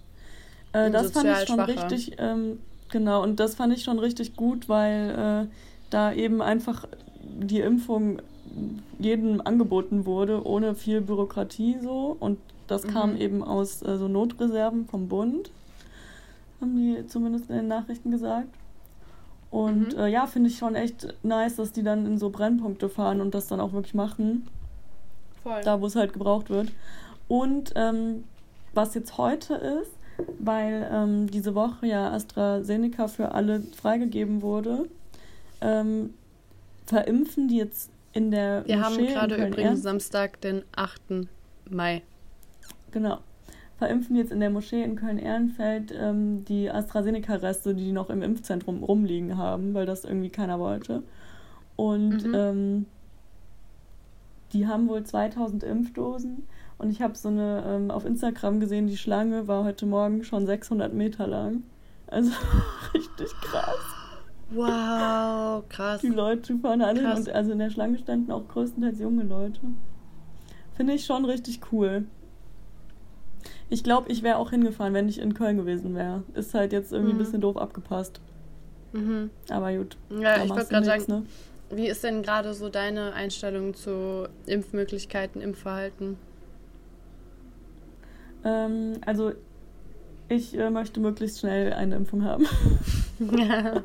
Äh, 0.72 0.90
das 0.92 1.12
fand 1.12 1.30
ich 1.30 1.48
schon 1.48 1.58
schwacher. 1.58 1.68
richtig, 1.68 2.16
ähm, 2.18 2.60
genau, 2.90 3.22
und 3.22 3.40
das 3.40 3.56
fand 3.56 3.74
ich 3.74 3.84
schon 3.84 4.00
richtig 4.00 4.36
gut, 4.36 4.70
weil 4.70 5.48
äh, 5.50 5.54
da 5.94 6.14
eben 6.14 6.42
einfach 6.42 6.86
die 7.22 7.60
Impfung 7.60 8.20
jedem 9.00 9.42
angeboten 9.42 10.06
wurde, 10.06 10.46
ohne 10.46 10.76
viel 10.76 11.02
Bürokratie 11.02 11.78
so. 11.82 12.16
Und 12.20 12.40
das 12.68 12.84
mhm. 12.84 12.90
kam 12.90 13.18
eben 13.18 13.44
aus 13.44 13.82
äh, 13.82 13.98
so 13.98 14.08
Notreserven 14.08 14.86
vom 14.86 15.08
Bund, 15.08 15.52
haben 16.62 16.76
die 16.76 17.06
zumindest 17.08 17.50
in 17.50 17.58
den 17.58 17.68
Nachrichten 17.68 18.12
gesagt. 18.12 18.50
Und 19.52 19.94
mhm. 19.94 20.00
äh, 20.00 20.08
ja, 20.08 20.26
finde 20.26 20.50
ich 20.50 20.58
schon 20.58 20.76
echt 20.76 21.14
nice, 21.24 21.56
dass 21.58 21.72
die 21.72 21.84
dann 21.84 22.06
in 22.06 22.18
so 22.18 22.30
Brennpunkte 22.30 22.90
fahren 22.90 23.22
und 23.22 23.34
das 23.34 23.48
dann 23.48 23.60
auch 23.60 23.74
wirklich 23.74 23.94
machen. 23.94 24.48
Voll. 25.44 25.62
Da, 25.64 25.82
wo 25.82 25.86
es 25.86 25.96
halt 25.96 26.14
gebraucht 26.14 26.50
wird. 26.50 26.72
Und 27.28 27.74
ähm, 27.76 28.24
was 28.74 28.94
jetzt 28.94 29.18
heute 29.18 29.56
ist, 29.56 29.92
weil 30.40 30.90
ähm, 30.92 31.30
diese 31.30 31.56
Woche 31.56 31.88
ja 31.88 32.12
AstraZeneca 32.12 33.08
für 33.08 33.32
alle 33.34 33.62
freigegeben 33.76 34.42
wurde, 34.42 34.88
ähm, 35.64 36.14
verimpfen 36.86 37.48
die 37.48 37.58
jetzt 37.58 37.92
in 38.12 38.30
der 38.30 38.66
Wir 38.68 38.78
Moschee 38.78 38.92
haben 38.92 39.08
gerade 39.08 39.48
übrigens 39.48 39.82
Samstag, 39.82 40.40
den 40.42 40.64
8. 40.76 41.28
Mai. 41.70 42.04
Genau. 42.92 43.20
Verimpfen 43.78 44.16
jetzt 44.16 44.32
in 44.32 44.40
der 44.40 44.52
Moschee 44.52 44.84
in 44.84 44.96
Köln-Ehrenfeld 44.96 45.94
ähm, 45.98 46.46
die 46.46 46.70
AstraZeneca-Reste, 46.70 47.74
die 47.74 47.92
noch 47.92 48.10
im 48.10 48.22
Impfzentrum 48.22 48.84
rumliegen 48.84 49.38
haben, 49.38 49.74
weil 49.74 49.86
das 49.86 50.06
irgendwie 50.06 50.30
keiner 50.30 50.60
wollte. 50.60 51.02
Und 51.76 52.24
mhm. 52.26 52.36
ähm, 52.36 52.86
die 54.54 54.68
haben 54.68 54.88
wohl 54.88 55.04
2000 55.04 55.64
Impfdosen. 55.64 56.48
Und 56.78 56.92
ich 56.92 57.02
habe 57.02 57.16
so 57.16 57.30
eine 57.30 57.64
ähm, 57.66 57.92
auf 57.92 58.06
Instagram 58.06 58.60
gesehen, 58.60 58.88
die 58.88 58.98
Schlange 58.98 59.48
war 59.48 59.64
heute 59.64 59.86
Morgen 59.86 60.24
schon 60.24 60.46
600 60.46 60.94
Meter 60.94 61.26
lang. 61.26 61.64
Also 62.08 62.32
richtig 62.94 63.32
krass. 63.42 63.93
Wow, 64.54 65.64
krass. 65.70 66.02
Die 66.02 66.08
Leute 66.08 66.58
fahren 66.58 66.82
alle 66.82 67.02
krass. 67.02 67.20
und 67.20 67.30
also 67.30 67.52
in 67.52 67.60
der 67.60 67.70
Schlange 67.70 67.98
standen 67.98 68.32
auch 68.32 68.48
größtenteils 68.48 69.00
junge 69.00 69.24
Leute. 69.24 69.60
Finde 70.76 70.94
ich 70.94 71.06
schon 71.06 71.26
richtig 71.26 71.62
cool. 71.72 72.06
Ich 73.70 73.84
glaube, 73.84 74.12
ich 74.12 74.24
wäre 74.24 74.38
auch 74.38 74.52
hingefahren, 74.52 74.94
wenn 74.94 75.10
ich 75.10 75.20
in 75.20 75.34
Köln 75.34 75.58
gewesen 75.58 75.96
wäre. 75.96 76.24
Ist 76.34 76.54
halt 76.54 76.74
jetzt 76.74 76.92
irgendwie 76.92 77.14
mhm. 77.14 77.20
ein 77.20 77.24
bisschen 77.24 77.42
doof 77.42 77.58
abgepasst. 77.58 78.22
Mhm. 78.92 79.30
Aber 79.50 79.74
gut. 79.74 79.98
Ja, 80.10 80.44
ich 80.44 80.50
wollte 80.50 80.70
gerade 80.70 80.86
sagen, 80.86 81.04
ne? 81.08 81.24
wie 81.72 81.88
ist 81.88 82.04
denn 82.04 82.22
gerade 82.22 82.54
so 82.54 82.70
deine 82.70 83.14
Einstellung 83.14 83.74
zu 83.74 84.28
Impfmöglichkeiten, 84.46 85.42
Impfverhalten? 85.42 86.18
Ähm, 88.46 88.98
also 89.06 89.34
ich 90.34 90.58
äh, 90.58 90.70
möchte 90.70 91.00
möglichst 91.00 91.40
schnell 91.40 91.74
eine 91.74 91.96
Impfung 91.96 92.24
haben. 92.24 92.46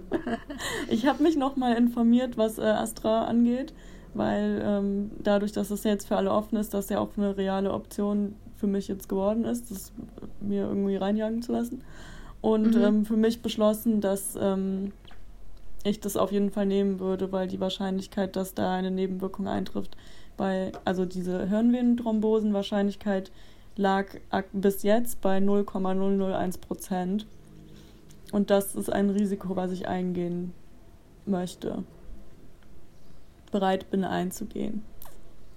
ich 0.89 1.07
habe 1.07 1.23
mich 1.23 1.37
nochmal 1.37 1.77
informiert, 1.77 2.37
was 2.37 2.59
äh, 2.59 2.63
Astra 2.63 3.25
angeht, 3.25 3.73
weil 4.15 4.63
ähm, 4.65 5.11
dadurch, 5.23 5.53
dass 5.53 5.71
es 5.71 5.85
jetzt 5.85 6.09
für 6.09 6.17
alle 6.17 6.31
offen 6.31 6.57
ist, 6.57 6.75
das 6.75 6.89
ja 6.89 6.99
auch 6.99 7.11
eine 7.17 7.37
reale 7.37 7.73
Option 7.73 8.35
für 8.57 8.67
mich 8.67 8.89
jetzt 8.89 9.09
geworden 9.09 9.45
ist, 9.45 9.71
das 9.71 9.93
mir 10.41 10.65
irgendwie 10.65 10.97
reinjagen 10.97 11.43
zu 11.43 11.53
lassen. 11.53 11.83
Und 12.41 12.75
mhm. 12.75 12.83
ähm, 12.83 13.05
für 13.05 13.17
mich 13.17 13.43
beschlossen, 13.43 14.01
dass 14.01 14.37
ähm, 14.41 14.93
ich 15.85 16.01
das 16.01 16.17
auf 16.17 16.33
jeden 16.33 16.51
Fall 16.51 16.67
nehmen 16.67 16.99
würde, 17.01 17.31
weil 17.33 17.49
die 17.49 17.61
Wahrscheinlichkeit, 17.61 18.37
dass 18.37 18.55
da 18.55 18.75
eine 18.75 18.91
Nebenwirkung 18.91 19.47
eintrifft, 19.49 19.97
bei, 20.37 20.73
also 20.85 21.05
diese 21.05 21.49
Hirnvenenthrombosen-Wahrscheinlichkeit 21.49 23.31
lag 23.79 24.07
bis 24.53 24.83
jetzt 24.83 25.23
bei 25.23 25.41
0,001 25.41 26.59
Prozent. 26.59 27.27
Und 28.33 28.51
das 28.51 28.75
ist 28.75 28.93
ein 28.93 29.09
Risiko, 29.09 29.57
was 29.57 29.71
ich 29.71 29.89
eingehen 29.89 30.53
möchte. 31.25 31.85
Bereit 33.51 33.91
bin 33.91 34.05
einzugehen. 34.05 34.83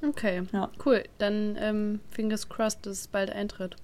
Okay, 0.02 0.44
ja. 0.54 0.70
cool. 0.86 1.04
Dann 1.18 1.58
ähm, 1.60 2.00
fingers 2.10 2.48
crossed, 2.48 2.86
dass 2.86 3.00
es 3.00 3.08
bald 3.08 3.30
eintritt. 3.32 3.76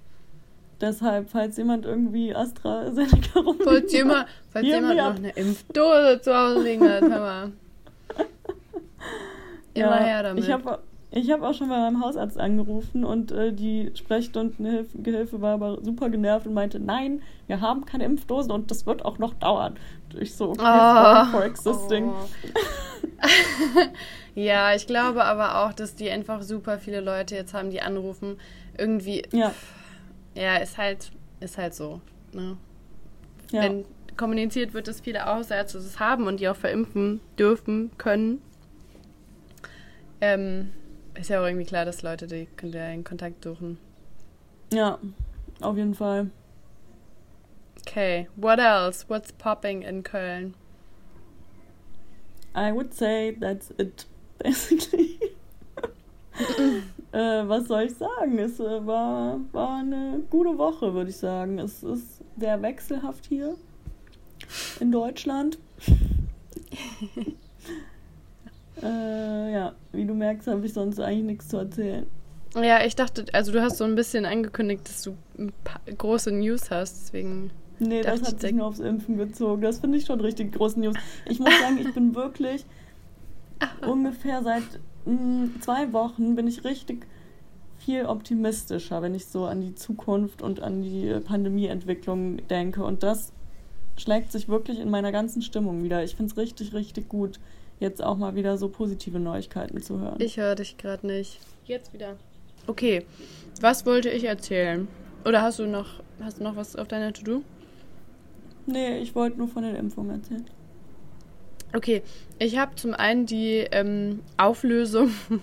Deshalb, 0.79 1.29
falls 1.29 1.57
jemand 1.57 1.85
irgendwie 1.85 2.33
AstraZeneca 2.33 3.39
rumliegt. 3.39 3.63
Falls 3.63 3.91
jemand, 3.91 4.27
falls 4.49 4.65
jemand 4.65 4.97
noch 4.97 5.15
eine 5.15 5.31
Impfdose 5.31 6.21
zu 6.21 6.35
Hause 6.35 6.63
liegen 6.63 6.87
hat, 6.87 7.01
hör 7.01 7.19
mal. 7.19 7.51
Immer 9.73 9.99
ja, 9.99 10.03
her 10.03 10.23
damit. 10.23 10.43
Ich 10.43 10.51
habe 10.51 10.79
ich 11.17 11.31
habe 11.31 11.47
auch 11.47 11.53
schon 11.53 11.69
bei 11.69 11.77
meinem 11.77 12.03
Hausarzt 12.03 12.39
angerufen 12.39 13.03
und 13.03 13.31
äh, 13.31 13.53
die 13.53 13.91
Sprechstundengehilfe 13.95 15.41
war 15.41 15.53
aber 15.53 15.83
super 15.83 16.09
genervt 16.09 16.47
und 16.47 16.53
meinte, 16.53 16.79
nein, 16.79 17.21
wir 17.47 17.61
haben 17.61 17.85
keine 17.85 18.05
Impfdosen 18.05 18.51
und 18.51 18.71
das 18.71 18.85
wird 18.85 19.03
auch 19.03 19.17
noch 19.17 19.33
dauern. 19.33 19.77
Ich 20.19 20.35
so, 20.35 20.51
okay, 20.51 20.61
oh. 20.61 21.25
for 21.31 21.43
existing. 21.43 22.09
Oh. 22.09 23.79
ja, 24.35 24.73
ich 24.75 24.87
glaube 24.87 25.23
aber 25.25 25.65
auch, 25.65 25.73
dass 25.73 25.95
die 25.95 26.09
einfach 26.09 26.41
super 26.41 26.77
viele 26.77 27.01
Leute 27.01 27.35
jetzt 27.35 27.53
haben, 27.53 27.71
die 27.71 27.81
anrufen. 27.81 28.39
Irgendwie, 28.77 29.23
ja, 29.31 29.53
ja 30.35 30.57
ist 30.57 30.77
halt, 30.77 31.11
ist 31.39 31.57
halt 31.57 31.73
so. 31.73 32.01
Ne? 32.33 32.57
Ja. 33.51 33.63
Wenn 33.63 33.85
kommuniziert 34.17 34.73
wird, 34.73 34.87
dass 34.87 35.01
viele 35.01 35.23
Hausärzte 35.25 35.77
es 35.77 35.99
haben 35.99 36.27
und 36.27 36.39
die 36.39 36.49
auch 36.49 36.55
verimpfen 36.55 37.21
dürfen, 37.37 37.91
können. 37.97 38.41
Ähm, 40.19 40.71
ist 41.19 41.29
ja 41.29 41.41
auch 41.41 41.45
irgendwie 41.45 41.65
klar, 41.65 41.85
dass 41.85 42.01
Leute 42.01 42.27
die, 42.27 42.47
den 42.61 43.03
Kontakt 43.03 43.43
suchen. 43.43 43.77
Ja, 44.71 44.99
auf 45.61 45.77
jeden 45.77 45.95
Fall. 45.95 46.29
Okay, 47.81 48.27
what 48.35 48.59
else? 48.59 49.05
What's 49.07 49.31
popping 49.31 49.81
in 49.81 50.03
Köln? 50.03 50.55
I 52.55 52.71
would 52.71 52.93
say 52.93 53.35
that's 53.39 53.71
it, 53.77 54.05
basically. 54.39 55.19
äh, 57.11 57.47
was 57.47 57.67
soll 57.67 57.83
ich 57.83 57.95
sagen? 57.95 58.37
Es 58.39 58.59
äh, 58.59 58.85
war, 58.85 59.39
war 59.51 59.79
eine 59.79 60.21
gute 60.29 60.57
Woche, 60.57 60.93
würde 60.93 61.09
ich 61.09 61.17
sagen. 61.17 61.59
Es 61.59 61.83
ist 61.83 62.21
sehr 62.37 62.61
wechselhaft 62.61 63.25
hier 63.25 63.55
in 64.79 64.91
Deutschland. 64.91 65.57
äh, 68.81 69.53
ja, 69.53 69.73
wie 69.91 70.05
du 70.05 70.13
merkst, 70.13 70.47
habe 70.47 70.65
ich 70.65 70.73
sonst 70.73 70.99
eigentlich 70.99 71.25
nichts 71.25 71.47
zu 71.47 71.57
erzählen. 71.57 72.05
Ja, 72.55 72.83
ich 72.83 72.95
dachte, 72.95 73.25
also 73.33 73.51
du 73.51 73.61
hast 73.61 73.77
so 73.77 73.83
ein 73.83 73.95
bisschen 73.95 74.25
angekündigt, 74.25 74.87
dass 74.87 75.03
du 75.03 75.15
große 75.97 76.31
News 76.31 76.71
hast, 76.71 77.01
deswegen. 77.01 77.51
Nee, 77.79 78.01
das 78.01 78.23
hat 78.23 78.41
sich 78.41 78.53
nur 78.53 78.65
aufs 78.65 78.79
Impfen 78.79 79.17
gezogen. 79.17 79.61
Das 79.61 79.79
finde 79.79 79.97
ich 79.97 80.05
schon 80.05 80.19
richtig 80.19 80.53
große 80.53 80.79
News. 80.79 80.95
Ich 81.25 81.39
muss 81.39 81.59
sagen, 81.59 81.77
ich 81.79 81.93
bin 81.93 82.15
wirklich 82.15 82.65
ungefähr 83.85 84.41
seit 84.41 84.63
mh, 85.05 85.13
mm, 85.13 85.61
zwei 85.61 85.93
Wochen 85.93 86.35
bin 86.35 86.47
ich 86.47 86.63
richtig 86.63 87.05
viel 87.77 88.05
optimistischer, 88.05 89.01
wenn 89.01 89.13
ich 89.13 89.27
so 89.27 89.45
an 89.45 89.61
die 89.61 89.75
Zukunft 89.75 90.41
und 90.41 90.61
an 90.61 90.81
die 90.81 91.19
Pandemieentwicklung 91.23 92.47
denke. 92.47 92.83
Und 92.83 93.03
das 93.03 93.31
schlägt 93.97 94.31
sich 94.31 94.49
wirklich 94.49 94.79
in 94.79 94.89
meiner 94.89 95.11
ganzen 95.11 95.41
Stimmung 95.41 95.83
wieder. 95.83 96.03
Ich 96.03 96.15
finde 96.15 96.31
es 96.31 96.37
richtig, 96.37 96.73
richtig 96.73 97.07
gut, 97.09 97.39
jetzt 97.79 98.03
auch 98.03 98.17
mal 98.17 98.35
wieder 98.35 98.57
so 98.57 98.69
positive 98.69 99.19
Neuigkeiten 99.19 99.81
zu 99.81 99.99
hören. 99.99 100.19
Ich 100.19 100.37
höre 100.37 100.55
dich 100.55 100.77
gerade 100.77 101.05
nicht. 101.05 101.39
Jetzt 101.65 101.93
wieder. 101.93 102.15
Okay, 102.65 103.05
was 103.61 103.85
wollte 103.85 104.09
ich 104.09 104.23
erzählen? 104.25 104.87
Oder 105.25 105.41
hast 105.41 105.59
du 105.59 105.65
noch, 105.65 106.01
hast 106.21 106.39
du 106.39 106.43
noch 106.43 106.55
was 106.55 106.75
auf 106.75 106.87
deiner 106.87 107.13
To-Do? 107.13 107.41
Nee, 108.65 108.99
ich 108.99 109.15
wollte 109.15 109.37
nur 109.37 109.47
von 109.47 109.63
den 109.63 109.75
Impfungen 109.75 110.21
erzählen. 110.21 110.45
Okay, 111.73 112.01
ich 112.39 112.57
habe 112.57 112.75
zum 112.75 112.93
einen 112.93 113.25
die 113.25 113.65
ähm, 113.71 114.21
Auflösung 114.37 115.11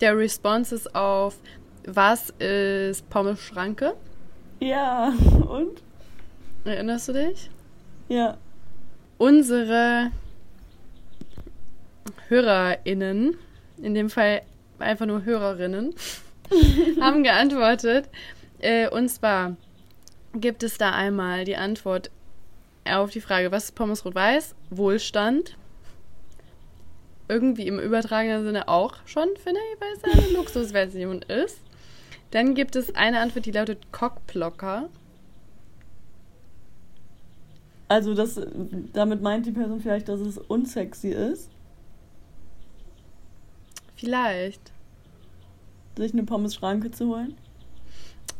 der 0.00 0.16
Responses 0.16 0.92
auf 0.94 1.36
Was 1.84 2.30
ist 2.38 3.08
Pommes 3.08 3.40
Schranke? 3.40 3.94
Ja, 4.60 5.12
und? 5.48 5.82
Erinnerst 6.64 7.08
du 7.08 7.12
dich? 7.12 7.50
Ja. 8.08 8.36
Unsere 9.18 10.10
HörerInnen, 12.30 13.36
in 13.82 13.94
dem 13.94 14.08
Fall 14.08 14.42
einfach 14.78 15.06
nur 15.06 15.24
Hörerinnen, 15.24 15.94
haben 17.00 17.22
geantwortet. 17.22 18.08
Äh, 18.60 18.88
und 18.88 19.08
zwar 19.08 19.56
gibt 20.34 20.62
es 20.62 20.78
da 20.78 20.92
einmal 20.92 21.44
die 21.44 21.56
Antwort 21.56 22.10
auf 22.88 23.10
die 23.10 23.20
Frage, 23.20 23.52
was 23.52 23.64
ist 23.66 23.74
Pommes 23.74 24.04
Rot-Weiß? 24.04 24.54
Wohlstand. 24.70 25.56
Irgendwie 27.28 27.66
im 27.66 27.78
übertragenen 27.78 28.44
Sinne 28.44 28.68
auch 28.68 28.96
schon, 29.06 29.28
finde 29.36 29.60
ich, 29.72 29.80
weil 29.80 29.92
es 29.96 30.04
eine 30.04 30.32
Luxusversion 30.36 31.22
ist. 31.22 31.60
Dann 32.30 32.54
gibt 32.54 32.76
es 32.76 32.94
eine 32.94 33.20
Antwort, 33.20 33.46
die 33.46 33.52
lautet 33.52 33.92
Cockblocker. 33.92 34.88
Also 37.88 38.14
das, 38.14 38.40
damit 38.92 39.20
meint 39.20 39.46
die 39.46 39.50
Person 39.50 39.80
vielleicht, 39.80 40.08
dass 40.08 40.20
es 40.20 40.38
unsexy 40.38 41.08
ist? 41.08 41.50
Vielleicht 44.00 44.72
sich 45.94 46.14
eine 46.14 46.22
Pommes-Schranke 46.22 46.90
zu 46.90 47.08
holen? 47.08 47.36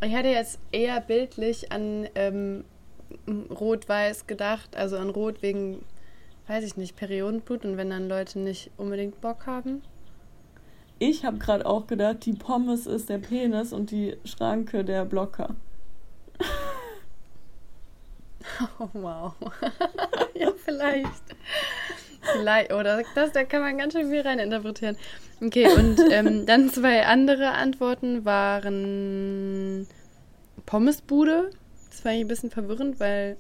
Ich 0.02 0.10
hätte 0.10 0.30
jetzt 0.30 0.58
eher 0.72 0.98
bildlich 1.02 1.70
an 1.70 2.08
ähm, 2.14 2.64
Rot-Weiß 3.28 4.26
gedacht, 4.26 4.74
also 4.74 4.96
an 4.96 5.10
Rot 5.10 5.42
wegen, 5.42 5.84
weiß 6.46 6.64
ich 6.64 6.78
nicht, 6.78 6.96
Periodenblut 6.96 7.66
und 7.66 7.76
wenn 7.76 7.90
dann 7.90 8.08
Leute 8.08 8.38
nicht 8.38 8.70
unbedingt 8.78 9.20
Bock 9.20 9.46
haben. 9.46 9.82
Ich 10.98 11.26
habe 11.26 11.36
gerade 11.36 11.66
auch 11.66 11.86
gedacht, 11.86 12.24
die 12.24 12.32
Pommes 12.32 12.86
ist 12.86 13.10
der 13.10 13.18
Penis 13.18 13.74
und 13.74 13.90
die 13.90 14.16
Schranke 14.24 14.82
der 14.82 15.04
Blocker. 15.04 15.56
Oh, 18.78 18.88
wow. 18.94 19.34
ja, 20.34 20.50
vielleicht. 20.64 21.22
Vielleicht, 22.22 22.72
oder 22.72 23.02
das, 23.14 23.32
da 23.32 23.44
kann 23.44 23.62
man 23.62 23.78
ganz 23.78 23.94
schön 23.94 24.10
viel 24.10 24.20
reininterpretieren. 24.20 24.96
Okay, 25.40 25.68
und 25.74 26.00
ähm, 26.10 26.46
dann 26.46 26.68
zwei 26.70 27.06
andere 27.06 27.52
Antworten 27.52 28.24
waren 28.24 29.86
Pommesbude. 30.66 31.50
Das 31.90 32.04
war 32.04 32.12
eigentlich 32.12 32.24
ein 32.24 32.28
bisschen 32.28 32.50
verwirrend, 32.50 33.00
weil 33.00 33.36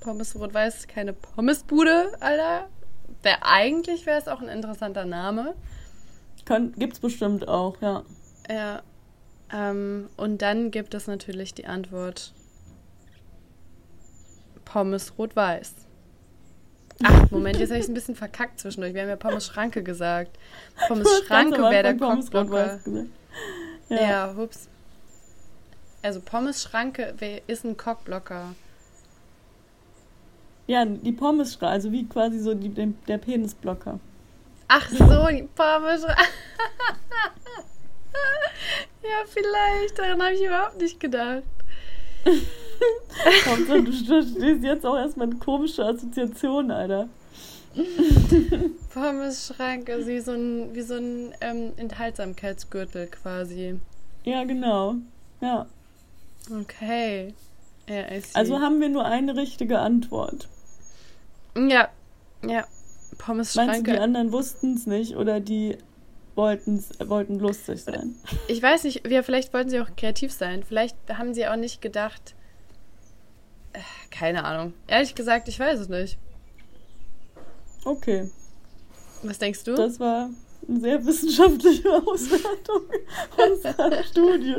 Pommes 0.00 0.36
Rot-Weiß 0.36 0.78
ist 0.78 0.88
keine 0.88 1.12
Pommesbude, 1.12 2.12
Alter. 2.20 2.68
Wär, 3.22 3.44
eigentlich 3.44 4.06
wäre 4.06 4.18
es 4.18 4.28
auch 4.28 4.40
ein 4.40 4.48
interessanter 4.48 5.04
Name. 5.04 5.54
Kann, 6.44 6.72
gibt's 6.72 7.00
bestimmt 7.00 7.48
auch, 7.48 7.80
ja. 7.82 8.04
Ja. 8.48 8.82
Ähm, 9.52 10.08
und 10.16 10.40
dann 10.40 10.70
gibt 10.70 10.94
es 10.94 11.06
natürlich 11.06 11.54
die 11.54 11.66
Antwort 11.66 12.32
Pommes 14.64 15.14
Rot-Weiß. 15.18 15.87
Ach, 17.04 17.30
Moment, 17.30 17.58
jetzt 17.58 17.70
habe 17.70 17.78
ich 17.78 17.84
es 17.84 17.90
ein 17.90 17.94
bisschen 17.94 18.16
verkackt 18.16 18.58
zwischendurch. 18.58 18.92
Wir 18.92 19.02
haben 19.02 19.08
ja 19.08 19.16
Pommes 19.16 19.46
Schranke 19.46 19.82
gesagt. 19.82 20.36
Pommes 20.88 21.08
Schranke 21.26 21.62
wäre 21.62 21.82
der 21.82 21.96
Cockblocker. 21.96 22.80
Ja. 23.88 24.00
ja, 24.00 24.34
hups. 24.36 24.68
Also 26.02 26.20
Pommes 26.20 26.62
Schranke 26.62 27.14
ist 27.46 27.64
ein 27.64 27.76
Cockblocker. 27.76 28.54
Ja, 30.66 30.84
die 30.84 31.12
Pommes 31.12 31.54
Schranke, 31.54 31.68
also 31.68 31.92
wie 31.92 32.06
quasi 32.06 32.40
so 32.40 32.54
die, 32.54 32.68
der 32.68 33.18
Penisblocker. 33.18 34.00
Ach 34.66 34.88
so, 34.90 35.28
die 35.28 35.48
Pommes 35.54 36.02
Schranke. 36.02 36.22
ja, 39.02 39.24
vielleicht. 39.26 39.98
Daran 39.98 40.22
habe 40.22 40.34
ich 40.34 40.42
überhaupt 40.42 40.80
nicht 40.80 40.98
gedacht. 40.98 41.44
Hauptsache, 43.46 43.82
du 43.82 43.92
stehst 43.92 44.62
jetzt 44.62 44.86
auch 44.86 44.96
erstmal 44.96 45.28
eine 45.28 45.36
komische 45.36 45.84
Assoziation, 45.84 46.70
Alter. 46.70 47.08
Pommes-Schranke, 48.94 50.06
wie 50.06 50.20
so 50.20 50.32
ein, 50.32 50.74
wie 50.74 50.82
so 50.82 50.94
ein 50.94 51.34
ähm, 51.40 51.72
Enthaltsamkeitsgürtel 51.76 53.06
quasi. 53.08 53.78
Ja, 54.24 54.44
genau. 54.44 54.96
Ja. 55.40 55.66
Okay. 56.50 57.34
Ja, 57.88 58.04
also 58.34 58.60
haben 58.60 58.80
wir 58.80 58.88
nur 58.88 59.04
eine 59.04 59.36
richtige 59.36 59.78
Antwort. 59.78 60.48
Ja, 61.56 61.88
ja. 62.46 62.66
Pommes-Schranke. 63.18 63.72
Meinst 63.72 63.86
du, 63.86 63.92
die 63.92 63.98
anderen 63.98 64.32
wussten 64.32 64.74
es 64.74 64.86
nicht 64.86 65.16
oder 65.16 65.40
die 65.40 65.78
wollten's, 66.34 66.90
wollten 67.00 67.38
lustig 67.38 67.82
sein? 67.82 68.14
Ich 68.46 68.62
weiß 68.62 68.84
nicht, 68.84 69.06
ja, 69.08 69.22
vielleicht 69.22 69.52
wollten 69.52 69.70
sie 69.70 69.80
auch 69.80 69.94
kreativ 69.96 70.32
sein. 70.32 70.62
Vielleicht 70.62 70.96
haben 71.08 71.34
sie 71.34 71.46
auch 71.46 71.56
nicht 71.56 71.82
gedacht, 71.82 72.34
keine 74.10 74.44
Ahnung. 74.44 74.72
Ehrlich 74.86 75.14
gesagt, 75.14 75.48
ich 75.48 75.58
weiß 75.58 75.80
es 75.80 75.88
nicht. 75.88 76.18
Okay. 77.84 78.30
Was 79.22 79.38
denkst 79.38 79.64
du? 79.64 79.74
Das 79.74 79.98
war 79.98 80.30
eine 80.68 80.80
sehr 80.80 81.04
wissenschaftliche 81.04 81.90
Auswertung 82.06 82.82
unserer 83.36 84.02
Studie. 84.10 84.56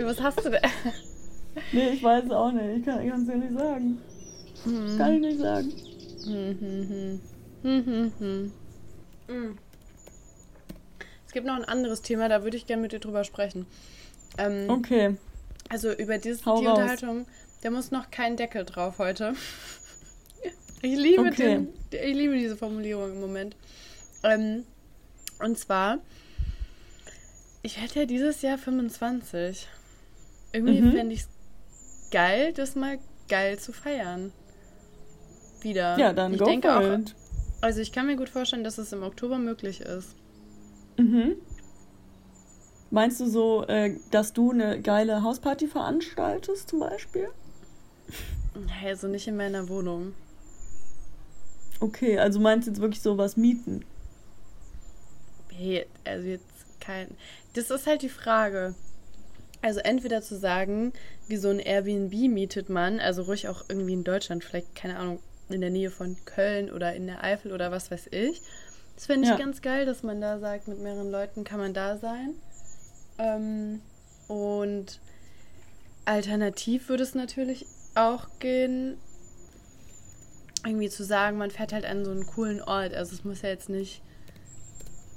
Was 0.00 0.20
hast 0.20 0.44
du 0.44 0.50
denn? 0.50 0.60
Nee, 1.72 1.90
ich 1.90 2.02
weiß 2.02 2.24
es 2.24 2.30
auch 2.30 2.50
nicht. 2.52 2.78
Ich 2.78 2.84
kann 2.84 3.20
es 3.20 3.26
dir 3.26 3.36
nicht 3.36 3.58
sagen. 3.58 3.98
Hm. 4.64 4.98
Kann 4.98 5.14
ich 5.14 5.20
nicht 5.20 5.38
sagen. 5.38 5.72
Hm, 6.24 7.20
hm, 7.62 8.12
hm, 8.18 9.58
es 11.26 11.32
gibt 11.32 11.46
noch 11.46 11.56
ein 11.56 11.64
anderes 11.64 12.02
Thema, 12.02 12.28
da 12.28 12.44
würde 12.44 12.56
ich 12.56 12.66
gerne 12.66 12.82
mit 12.82 12.92
dir 12.92 13.00
drüber 13.00 13.24
sprechen. 13.24 13.66
Ähm, 14.38 14.68
okay. 14.68 15.16
Also 15.68 15.92
über 15.92 16.18
dieses, 16.18 16.42
die 16.42 16.48
raus. 16.48 16.60
Unterhaltung 16.60 17.26
der 17.64 17.70
muss 17.70 17.90
noch 17.90 18.10
kein 18.10 18.36
Deckel 18.36 18.64
drauf 18.64 18.98
heute. 18.98 19.34
Ich 20.82 20.96
liebe, 20.98 21.22
okay. 21.22 21.66
den, 21.66 21.68
ich 21.90 22.14
liebe 22.14 22.36
diese 22.36 22.58
Formulierung 22.58 23.12
im 23.12 23.20
Moment. 23.20 23.56
Ähm, 24.22 24.64
und 25.40 25.58
zwar, 25.58 25.98
ich 27.62 27.80
hätte 27.80 28.00
ja 28.00 28.04
dieses 28.04 28.42
Jahr 28.42 28.58
25. 28.58 29.66
Irgendwie 30.52 30.82
mhm. 30.82 30.92
fände 30.92 31.14
ich 31.14 31.20
es 31.20 31.28
geil, 32.10 32.52
das 32.52 32.76
mal 32.76 32.98
geil 33.28 33.58
zu 33.58 33.72
feiern. 33.72 34.30
Wieder. 35.62 35.98
Ja, 35.98 36.12
dann 36.12 36.34
ich 36.34 36.38
go 36.38 36.44
denke 36.44 36.76
auch, 36.76 36.98
Also 37.62 37.80
ich 37.80 37.90
kann 37.90 38.06
mir 38.06 38.16
gut 38.16 38.28
vorstellen, 38.28 38.62
dass 38.62 38.76
es 38.76 38.92
im 38.92 39.02
Oktober 39.02 39.38
möglich 39.38 39.80
ist. 39.80 40.14
Mhm. 40.98 41.36
Meinst 42.90 43.20
du 43.20 43.26
so, 43.26 43.64
äh, 43.66 43.96
dass 44.10 44.34
du 44.34 44.50
eine 44.50 44.82
geile 44.82 45.22
Hausparty 45.22 45.66
veranstaltest 45.66 46.68
zum 46.68 46.80
Beispiel? 46.80 47.28
Also 48.84 49.08
nicht 49.08 49.26
in 49.26 49.36
meiner 49.36 49.68
Wohnung. 49.68 50.14
Okay, 51.80 52.18
also 52.18 52.38
meinst 52.40 52.66
du 52.66 52.70
jetzt 52.70 52.80
wirklich 52.80 53.02
sowas 53.02 53.36
mieten? 53.36 53.84
Hey, 55.52 55.86
also 56.04 56.26
jetzt 56.28 56.44
kein. 56.80 57.08
Das 57.54 57.70
ist 57.70 57.86
halt 57.86 58.02
die 58.02 58.08
Frage. 58.08 58.74
Also 59.62 59.80
entweder 59.80 60.20
zu 60.22 60.36
sagen, 60.36 60.92
wie 61.26 61.36
so 61.36 61.48
ein 61.48 61.58
Airbnb 61.58 62.12
mietet 62.28 62.68
man, 62.68 63.00
also 63.00 63.22
ruhig 63.22 63.48
auch 63.48 63.64
irgendwie 63.68 63.94
in 63.94 64.04
Deutschland, 64.04 64.44
vielleicht, 64.44 64.74
keine 64.74 64.98
Ahnung, 64.98 65.20
in 65.48 65.60
der 65.60 65.70
Nähe 65.70 65.90
von 65.90 66.16
Köln 66.26 66.70
oder 66.70 66.94
in 66.94 67.06
der 67.06 67.24
Eifel 67.24 67.52
oder 67.52 67.70
was 67.70 67.90
weiß 67.90 68.08
ich. 68.10 68.42
Das 68.94 69.06
finde 69.06 69.24
ich 69.24 69.30
Ja. 69.30 69.36
ganz 69.38 69.62
geil, 69.62 69.86
dass 69.86 70.02
man 70.02 70.20
da 70.20 70.38
sagt, 70.38 70.68
mit 70.68 70.78
mehreren 70.80 71.10
Leuten 71.10 71.44
kann 71.44 71.58
man 71.58 71.72
da 71.72 71.96
sein. 71.96 72.34
Ähm, 73.18 73.80
und 74.28 75.00
alternativ 76.04 76.88
würde 76.88 77.02
es 77.02 77.14
natürlich 77.14 77.66
auch 77.94 78.26
gehen, 78.38 78.98
irgendwie 80.64 80.88
zu 80.88 81.04
sagen, 81.04 81.38
man 81.38 81.50
fährt 81.50 81.72
halt 81.72 81.84
an 81.84 82.04
so 82.04 82.10
einen 82.10 82.26
coolen 82.26 82.62
Ort. 82.62 82.94
Also 82.94 83.14
es 83.14 83.24
muss 83.24 83.42
ja 83.42 83.50
jetzt 83.50 83.68
nicht 83.68 84.02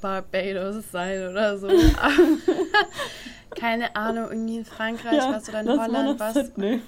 Barbados 0.02 0.92
sein 0.92 1.28
oder 1.30 1.58
so. 1.58 1.68
Keine 3.56 3.96
Ahnung, 3.96 4.30
irgendwie 4.30 4.58
in 4.58 4.66
Frankreich 4.66 5.20
was 5.20 5.50
oder 5.50 5.62
in 5.62 5.70
Holland 5.70 6.20
was. 6.20 6.34
Sydney. 6.34 6.82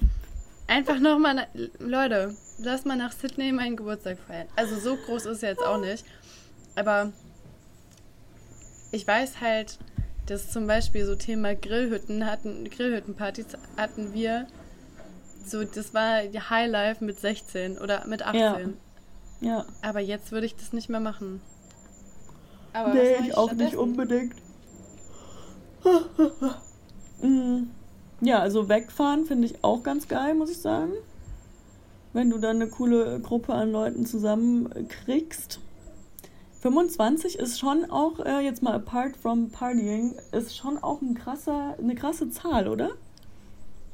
Einfach 0.66 1.00
nochmal, 1.00 1.48
Leute, 1.80 2.34
lass 2.58 2.84
mal 2.84 2.96
nach 2.96 3.12
Sydney 3.12 3.50
meinen 3.50 3.76
Geburtstag 3.76 4.18
feiern. 4.26 4.46
Also 4.54 4.78
so 4.78 4.96
groß 4.96 5.26
ist 5.26 5.36
es 5.36 5.40
jetzt 5.42 5.62
auch 5.62 5.80
nicht. 5.80 6.04
Aber 6.76 7.12
ich 8.92 9.04
weiß 9.04 9.40
halt, 9.40 9.78
dass 10.26 10.50
zum 10.50 10.68
Beispiel 10.68 11.04
so 11.04 11.16
Thema 11.16 11.56
Grillhütten 11.56 12.24
hatten, 12.24 12.70
Grillhüttenpartys 12.70 13.46
hatten 13.76 14.14
wir. 14.14 14.46
So, 15.44 15.64
das 15.64 15.94
war 15.94 16.22
die 16.24 16.40
Highlife 16.40 17.04
mit 17.04 17.18
16 17.18 17.78
oder 17.78 18.06
mit 18.06 18.22
18. 18.22 18.40
Ja. 18.40 18.58
Ja. 19.40 19.64
Aber 19.82 20.00
jetzt 20.00 20.32
würde 20.32 20.46
ich 20.46 20.56
das 20.56 20.72
nicht 20.72 20.88
mehr 20.88 21.00
machen. 21.00 21.40
Aber 22.72 22.94
nee, 22.94 23.16
ich 23.20 23.36
auch 23.36 23.52
nicht 23.52 23.76
unbedingt. 23.76 24.34
Mm, 27.22 27.64
ja, 28.22 28.38
also 28.38 28.70
wegfahren 28.70 29.26
finde 29.26 29.46
ich 29.46 29.62
auch 29.62 29.82
ganz 29.82 30.08
geil, 30.08 30.32
muss 30.32 30.50
ich 30.50 30.56
sagen. 30.56 30.92
Wenn 32.14 32.30
du 32.30 32.38
dann 32.38 32.56
eine 32.56 32.70
coole 32.70 33.20
Gruppe 33.20 33.52
an 33.52 33.72
Leuten 33.72 34.06
zusammenkriegst. 34.06 35.60
25 36.62 37.38
ist 37.38 37.60
schon 37.60 37.90
auch, 37.90 38.20
äh, 38.20 38.40
jetzt 38.40 38.62
mal 38.62 38.72
apart 38.72 39.18
from 39.18 39.50
partying, 39.50 40.14
ist 40.32 40.56
schon 40.56 40.78
auch 40.78 41.02
ein 41.02 41.14
krasser, 41.14 41.76
eine 41.78 41.94
krasse 41.94 42.30
Zahl, 42.30 42.68
oder? 42.68 42.92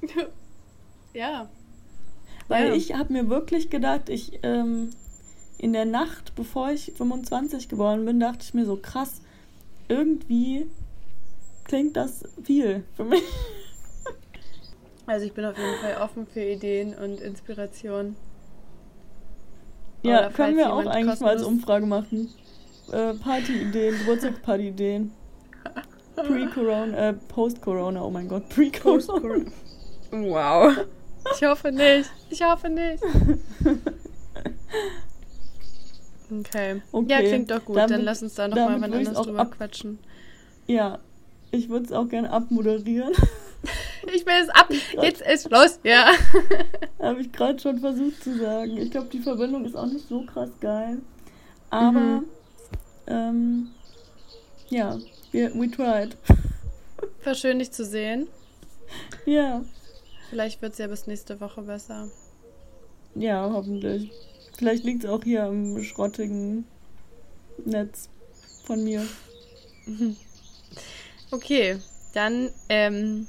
ja. 1.16 1.48
Weil 2.48 2.68
Ja. 2.68 2.74
ich 2.74 2.94
habe 2.94 3.12
mir 3.12 3.28
wirklich 3.28 3.70
gedacht, 3.70 4.08
ich 4.08 4.40
ähm, 4.42 4.90
in 5.58 5.72
der 5.72 5.84
Nacht, 5.86 6.34
bevor 6.34 6.70
ich 6.70 6.92
25 6.96 7.68
geworden 7.68 8.04
bin, 8.04 8.20
dachte 8.20 8.40
ich 8.42 8.54
mir 8.54 8.66
so 8.66 8.76
krass, 8.76 9.22
irgendwie 9.88 10.66
klingt 11.64 11.96
das 11.96 12.24
viel 12.44 12.84
für 12.94 13.04
mich. 13.04 13.22
Also 15.08 15.24
ich 15.24 15.32
bin 15.34 15.44
auf 15.44 15.56
jeden 15.56 15.78
Fall 15.78 16.02
offen 16.02 16.26
für 16.26 16.40
Ideen 16.40 16.92
und 16.92 17.20
Inspiration. 17.20 18.16
Ja, 20.02 20.30
können 20.30 20.56
wir 20.56 20.72
auch 20.72 20.84
eigentlich 20.84 21.20
mal 21.20 21.30
als 21.30 21.44
Umfrage 21.44 21.86
machen. 21.86 22.28
Äh, 22.90 23.14
Party-Ideen, 23.14 23.98
Geburtstagsparty-Ideen. 24.00 25.12
Pre-Corona, 26.16 26.96
äh, 26.96 27.12
Post-Corona, 27.12 28.02
oh 28.02 28.10
mein 28.10 28.26
Gott, 28.26 28.48
Pre-Corona. 28.48 29.44
Wow. 30.10 30.72
Ich 31.34 31.42
hoffe 31.46 31.72
nicht. 31.72 32.10
Ich 32.30 32.42
hoffe 32.42 32.68
nicht. 32.68 33.02
Okay. 36.30 36.82
Okay, 36.92 37.06
Ja, 37.10 37.18
klingt 37.20 37.50
doch 37.50 37.64
gut. 37.64 37.76
damit- 37.76 37.90
Dann 37.92 38.00
lass 38.02 38.22
uns 38.22 38.34
da 38.34 38.48
nochmal 38.48 38.80
wann 38.80 38.92
anders 38.92 39.22
drüber 39.22 39.40
ab- 39.40 39.52
quatschen. 39.56 39.98
Ja, 40.66 40.98
ich 41.52 41.68
würde 41.68 41.86
es 41.86 41.92
auch 41.92 42.08
gerne 42.08 42.30
abmoderieren. 42.30 43.12
Ich 44.14 44.24
will 44.24 44.34
es 44.40 44.48
ab. 44.50 44.68
Jetzt 45.02 45.20
ist 45.22 45.50
los. 45.50 45.80
Ja. 45.82 46.12
Habe 47.00 47.22
ich 47.22 47.32
gerade 47.32 47.58
schon 47.58 47.80
versucht 47.80 48.22
zu 48.22 48.38
sagen. 48.38 48.76
Ich 48.76 48.92
glaube, 48.92 49.08
die 49.08 49.18
Verbindung 49.18 49.64
ist 49.64 49.74
auch 49.74 49.86
nicht 49.86 50.06
so 50.08 50.24
krass 50.24 50.50
geil. 50.60 50.98
Aber, 51.70 51.90
Mhm. 52.00 52.24
ähm, 53.08 53.68
ja, 54.68 54.96
wir, 55.32 55.52
we 55.56 55.68
tried. 55.68 56.16
War 57.24 57.34
schön, 57.34 57.58
dich 57.58 57.72
zu 57.72 57.84
sehen. 57.84 58.28
Ja, 59.24 59.62
Vielleicht 60.30 60.60
wird 60.62 60.72
es 60.72 60.78
ja 60.78 60.86
bis 60.86 61.06
nächste 61.06 61.40
Woche 61.40 61.62
besser. 61.62 62.08
ja, 63.14 63.48
hoffentlich. 63.52 64.10
Vielleicht 64.56 64.84
liegt 64.84 65.04
es 65.04 65.10
auch 65.10 65.22
hier 65.22 65.44
am 65.44 65.82
schrottigen 65.82 66.64
Netz 67.64 68.08
von 68.64 68.82
mir. 68.84 69.06
Okay, 71.32 71.78
dann 72.14 72.50
ähm, 72.68 73.26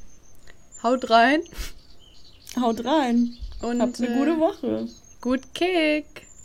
haut 0.83 1.10
rein 1.10 1.41
Haut 2.55 2.86
rein. 2.86 3.36
und 3.63 3.81
Habt 3.81 3.99
eine 3.99 4.10
äh, 4.10 4.17
gute 4.19 4.39
Woche. 4.39 4.88
gut 5.19 5.41
Kick. 5.55 6.26